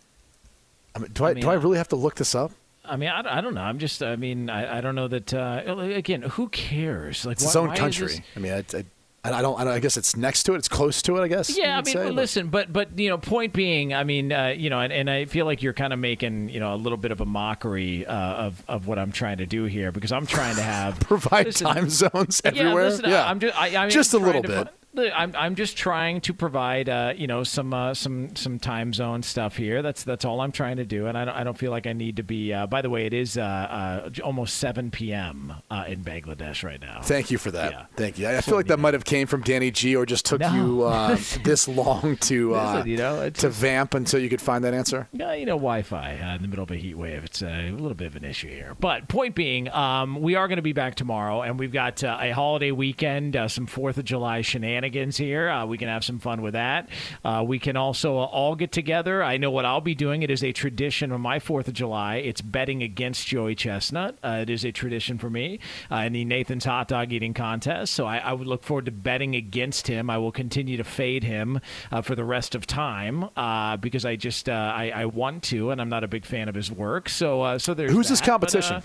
[0.95, 2.53] I mean, do I, I mean, do I really have to look this up?
[2.85, 3.63] I mean, I, I don't know.
[3.63, 4.03] I'm just.
[4.03, 5.33] I mean, I, I don't know that.
[5.33, 7.25] Uh, again, who cares?
[7.25, 8.23] Like, It's why- its own country.
[8.37, 8.85] I mean, I, I,
[9.33, 9.59] I don't.
[9.59, 9.73] I don't.
[9.73, 10.59] I guess it's next to it.
[10.59, 11.23] It's close to it.
[11.23, 11.57] I guess.
[11.57, 14.49] Yeah, I mean, say, but- listen, but but you know, point being, I mean, uh,
[14.49, 16.99] you know, and, and I feel like you're kind of making you know a little
[16.99, 20.27] bit of a mockery uh, of of what I'm trying to do here because I'm
[20.27, 22.85] trying to have provide listen, time zones Yeah, everywhere.
[22.91, 24.69] listen, I'm just, I, I'm just a little bit.
[24.97, 29.23] I'm, I'm just trying to provide, uh, you know, some uh, some some time zone
[29.23, 29.83] stuff here.
[29.83, 31.93] That's that's all I'm trying to do, and I don't, I don't feel like I
[31.93, 32.53] need to be.
[32.53, 35.53] Uh, by the way, it is uh, uh, almost 7 p.m.
[35.71, 37.01] Uh, in Bangladesh right now.
[37.03, 37.73] Thank you for that.
[37.73, 37.87] Yeah.
[37.97, 38.27] Thank you.
[38.29, 40.53] I I feel like that might have came from Danny G, or just took No.
[40.55, 44.75] you uh, this long to uh, you know, to vamp until you could find that
[44.75, 45.09] answer.
[45.13, 47.25] Yeah, you know, Wi-Fi uh, in the middle of a heat wave.
[47.25, 48.75] It's a little bit of an issue here.
[48.79, 52.19] But point being, um, we are going to be back tomorrow, and we've got uh,
[52.21, 55.49] a holiday weekend, uh, some Fourth of July shenanigans here.
[55.49, 56.89] Uh, we can have some fun with that.
[57.25, 59.23] Uh, we can also uh, all get together.
[59.23, 60.23] I know what I'll be doing.
[60.23, 62.17] It is a tradition on my Fourth of July.
[62.17, 64.19] It's betting against Joey Chestnut.
[64.23, 65.59] Uh, it is a tradition for me
[65.91, 67.95] uh, in the Nathan's hot dog eating contest.
[67.95, 70.11] So I, I would look forward to betting against him.
[70.11, 71.61] I will continue to fade him
[71.91, 75.71] uh, for the rest of time uh, because I just uh, I, I want to,
[75.71, 77.09] and I'm not a big fan of his work.
[77.09, 78.27] So uh, so there's Who's this that.
[78.27, 78.83] But, competition?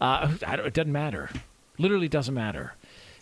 [0.00, 1.30] uh, uh, I don't, it doesn't matter.
[1.78, 2.74] Literally doesn't matter.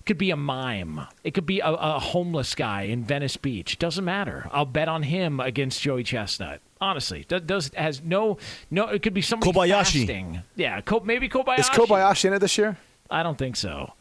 [0.02, 1.02] It could be a mime.
[1.22, 3.78] It could be a, a homeless guy in Venice Beach.
[3.78, 4.48] Doesn't matter.
[4.50, 6.60] I'll bet on him against Joey Chestnut.
[6.80, 8.36] Honestly, does, does has no
[8.68, 8.88] no.
[8.88, 10.00] It could be somebody Kobayashi.
[10.00, 10.42] fasting.
[10.56, 11.60] Yeah, maybe Kobayashi.
[11.60, 12.76] Is Kobayashi in it this year?
[13.10, 13.92] I don't think so.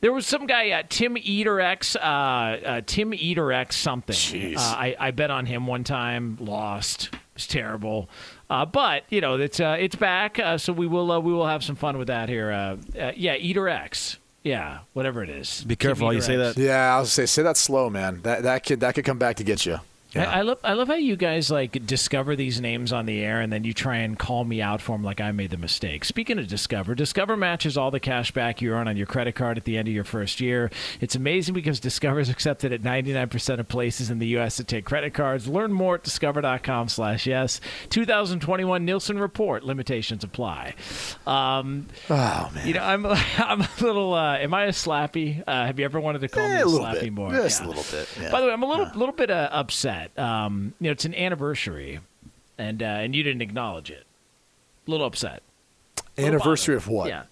[0.00, 4.16] There was some guy, uh, Tim Eater X, uh, uh, Tim Eater X something.
[4.16, 4.56] Jeez.
[4.56, 7.10] Uh, I, I bet on him one time, lost.
[7.36, 8.10] It's terrible.
[8.50, 11.46] Uh, but you know it's uh, it's back, uh, so we will uh, we will
[11.46, 12.50] have some fun with that here.
[12.50, 14.18] Uh, uh, yeah, Eater X.
[14.46, 15.64] Yeah, whatever it is.
[15.64, 16.56] Be careful how you say that.
[16.56, 18.22] Yeah, I was gonna say say that slow, man.
[18.22, 19.80] That that could that could come back to get you.
[20.18, 23.40] I, I love I love how you guys like discover these names on the air
[23.40, 26.04] and then you try and call me out for them like I made the mistake.
[26.04, 29.56] Speaking of Discover, Discover matches all the cash back you earn on your credit card
[29.56, 30.70] at the end of your first year.
[31.00, 34.56] It's amazing because Discover is accepted at 99% of places in the U.S.
[34.56, 35.46] that take credit cards.
[35.48, 37.60] Learn more at discover.com/yes.
[37.90, 40.74] 2021 Nielsen report limitations apply.
[41.26, 43.06] Um, oh man, you know I'm
[43.38, 44.14] I'm a little.
[44.14, 45.42] Uh, am I a slappy?
[45.46, 47.12] Uh, have you ever wanted to call Eh, me a a slappy bit.
[47.12, 47.30] more?
[47.30, 48.30] Just a little bit, yeah.
[48.30, 50.05] By the way, I'm a little little bit uh, upset.
[50.16, 52.00] Um, you know, it's an anniversary,
[52.58, 54.06] and uh, and you didn't acknowledge it.
[54.86, 55.42] A little upset.
[55.96, 57.08] A little Anniversary of what?
[57.08, 57.24] Yeah.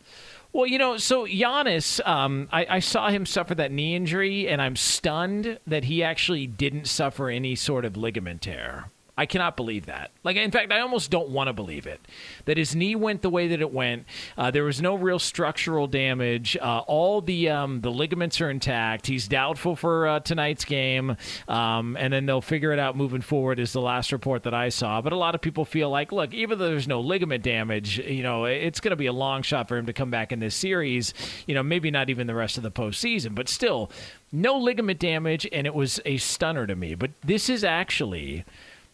[0.53, 4.62] Well, you know, so Giannis, um, I, I saw him suffer that knee injury, and
[4.62, 8.91] I'm stunned that he actually didn't suffer any sort of ligament tear.
[9.17, 10.11] I cannot believe that.
[10.25, 12.01] Like, in fact, I almost don't want to believe it.
[12.47, 14.07] That his knee went the way that it went.
[14.37, 16.57] Uh, there was no real structural damage.
[16.61, 19.07] Uh, all the um, the ligaments are intact.
[19.07, 23.61] He's doubtful for uh, tonight's game, um, and then they'll figure it out moving forward.
[23.61, 25.01] Is the last report that I saw.
[25.01, 28.25] But a lot of people feel like, look, even though there's no ligament damage, you
[28.25, 30.57] know, it's going to be a long shot for him to come back in this
[30.57, 31.15] series.
[31.47, 33.93] You know, maybe not even the rest of the postseason, but still,
[34.33, 36.97] no ligament damage, and it was a stunner to me.
[36.97, 38.45] But this is actually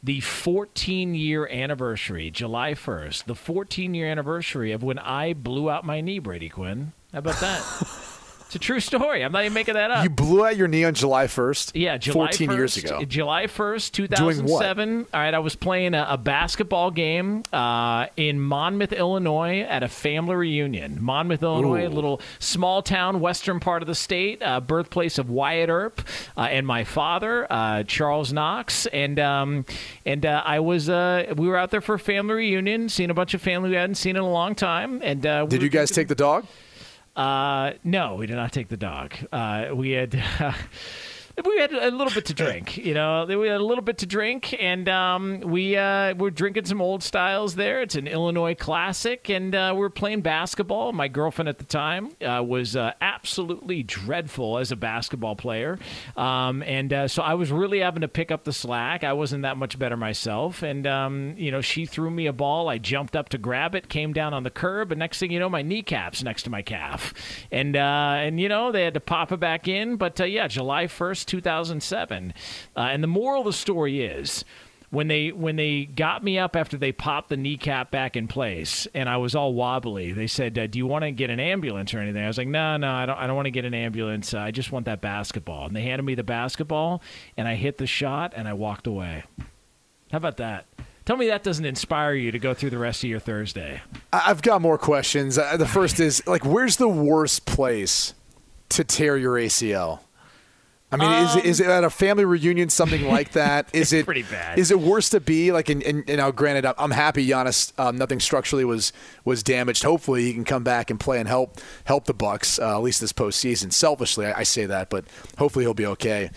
[0.02, 5.84] the 14 year anniversary, July 1st, the 14 year anniversary of when I blew out
[5.84, 6.92] my knee, Brady Quinn.
[7.12, 7.62] How about that?
[8.50, 9.22] It's a true story.
[9.24, 10.02] I'm not even making that up.
[10.02, 11.70] You blew out your knee on July 1st?
[11.76, 13.04] Yeah, July 14 1st, years ago.
[13.04, 14.62] July 1st, Doing what?
[14.64, 15.06] 2007.
[15.14, 19.88] All right, I was playing a, a basketball game uh, in Monmouth, Illinois at a
[19.88, 21.00] family reunion.
[21.00, 21.94] Monmouth, Illinois, a Ooh.
[21.94, 26.02] little small town, western part of the state, uh, birthplace of Wyatt Earp
[26.36, 28.86] uh, and my father, uh, Charles Knox.
[28.86, 29.64] And um,
[30.04, 33.14] and uh, I was, uh, we were out there for a family reunion, seeing a
[33.14, 35.00] bunch of family we hadn't seen in a long time.
[35.04, 36.46] And uh, we Did you guys take the dog?
[37.16, 39.14] Uh, no, we did not take the dog.
[39.32, 40.22] Uh, we had.
[41.44, 43.24] We had a little bit to drink, you know.
[43.26, 47.02] We had a little bit to drink, and um, we uh, were drinking some old
[47.02, 47.82] styles there.
[47.82, 50.92] It's an Illinois classic, and uh, we were playing basketball.
[50.92, 55.78] My girlfriend at the time uh, was uh, absolutely dreadful as a basketball player,
[56.16, 59.04] um, and uh, so I was really having to pick up the slack.
[59.04, 62.68] I wasn't that much better myself, and um, you know, she threw me a ball.
[62.68, 65.38] I jumped up to grab it, came down on the curb, and next thing you
[65.38, 67.14] know, my kneecaps next to my calf,
[67.50, 69.96] and uh, and you know, they had to pop it back in.
[69.96, 72.34] But uh, yeah, July first, two thousand seven,
[72.76, 74.44] uh, and the moral of the story is
[74.90, 78.86] when they when they got me up after they popped the kneecap back in place
[78.92, 80.12] and I was all wobbly.
[80.12, 82.48] They said, uh, "Do you want to get an ambulance or anything?" I was like,
[82.48, 83.16] "No, no, I don't.
[83.16, 84.34] I don't want to get an ambulance.
[84.34, 87.02] Uh, I just want that basketball." And they handed me the basketball,
[87.36, 89.24] and I hit the shot, and I walked away.
[90.10, 90.66] How about that?
[91.04, 93.80] Tell me that doesn't inspire you to go through the rest of your Thursday.
[94.12, 95.38] I've got more questions.
[95.38, 98.14] Uh, the first is like, where's the worst place
[98.70, 100.00] to tear your ACL?
[100.92, 103.68] I mean, is, it, is it at a family reunion, something like that?
[103.72, 104.58] Is it pretty bad.
[104.58, 105.68] Is it worse to be like?
[105.68, 107.72] And, and, and now, granted, I'm- happy Giannis.
[107.78, 108.92] Um, nothing structurally was
[109.24, 109.84] was damaged.
[109.84, 113.00] Hopefully, he can come back and play and help help the Bucks uh, at least
[113.00, 113.72] this postseason.
[113.72, 115.04] Selfishly, I, I say that, but
[115.38, 116.30] hopefully he'll be okay.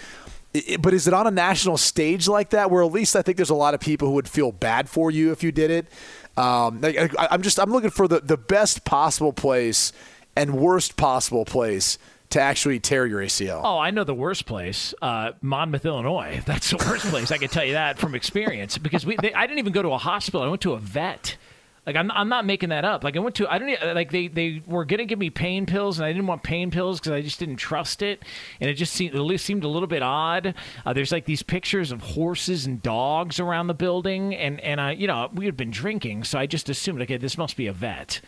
[0.56, 3.24] I- I- but is it on a national stage like that, where at least I
[3.24, 5.72] think there's a lot of people who would feel bad for you if you did
[5.72, 5.88] it?
[6.38, 9.92] Um, like, I, I'm just I'm looking for the the best possible place
[10.36, 11.98] and worst possible place
[12.34, 13.62] to actually tear your ACL.
[13.64, 16.42] Oh, I know the worst place, uh, Monmouth, Illinois.
[16.46, 17.32] That's the worst place.
[17.32, 19.16] I can tell you that from experience because we.
[19.16, 20.42] They, I didn't even go to a hospital.
[20.42, 21.38] I went to a vet.
[21.86, 23.04] Like I'm, I'm not making that up.
[23.04, 26.00] Like I went to, I don't like they, they were gonna give me pain pills,
[26.00, 28.24] and I didn't want pain pills because I just didn't trust it,
[28.62, 30.56] and it just seemed, it seemed a little bit odd.
[30.86, 34.94] Uh, there's like these pictures of horses and dogs around the building, and and I,
[34.94, 37.74] you know, we had been drinking, so I just assumed, okay, this must be a
[37.74, 38.22] vet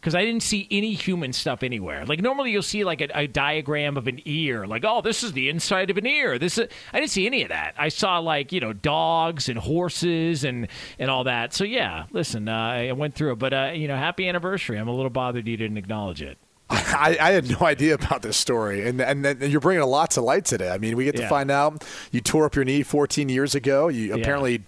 [0.00, 2.06] because I didn't see any human stuff anywhere.
[2.06, 5.32] Like normally you'll see like a, a diagram of an ear, like oh this is
[5.32, 6.38] the inside of an ear.
[6.38, 7.74] This is, I didn't see any of that.
[7.78, 11.52] I saw like you know dogs and horses and and all that.
[11.52, 14.78] So yeah, listen, uh, I went through it, but uh, you know happy anniversary.
[14.78, 16.38] I'm a little bothered you didn't acknowledge it.
[16.72, 20.12] I, I had no idea about this story, and and then you're bringing a lot
[20.12, 20.70] to light today.
[20.70, 21.28] I mean, we get to Yeah.
[21.28, 23.88] find out you tore up your knee 14 years ago.
[23.88, 24.14] You Yeah.
[24.14, 24.62] apparently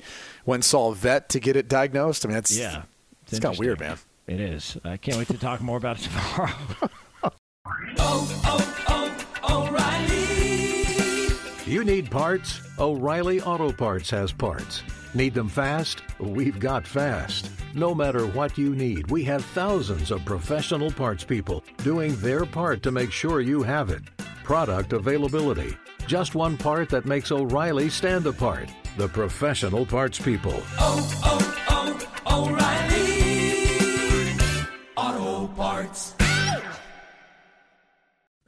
[0.44, 2.24] went and saw a vet to get it diagnosed.
[2.24, 2.82] I mean, that's Yeah,
[3.30, 3.98] it's, kind of weird, man.
[4.26, 4.76] It is.
[4.84, 6.52] I can't wait to talk more about it tomorrow.
[7.98, 11.70] Oh, oh, oh, O'Reilly.
[11.70, 12.60] You need parts?
[12.78, 14.82] O'Reilly Auto Parts has parts.
[15.14, 16.02] Need them fast?
[16.18, 17.50] We've got fast.
[17.74, 22.82] No matter what you need, we have thousands of professional parts people doing their part
[22.84, 24.02] to make sure you have it.
[24.44, 25.76] Product availability.
[26.06, 28.68] Just one part that makes O'Reilly stand apart.
[28.96, 30.62] The professional parts people.
[30.80, 31.51] Auto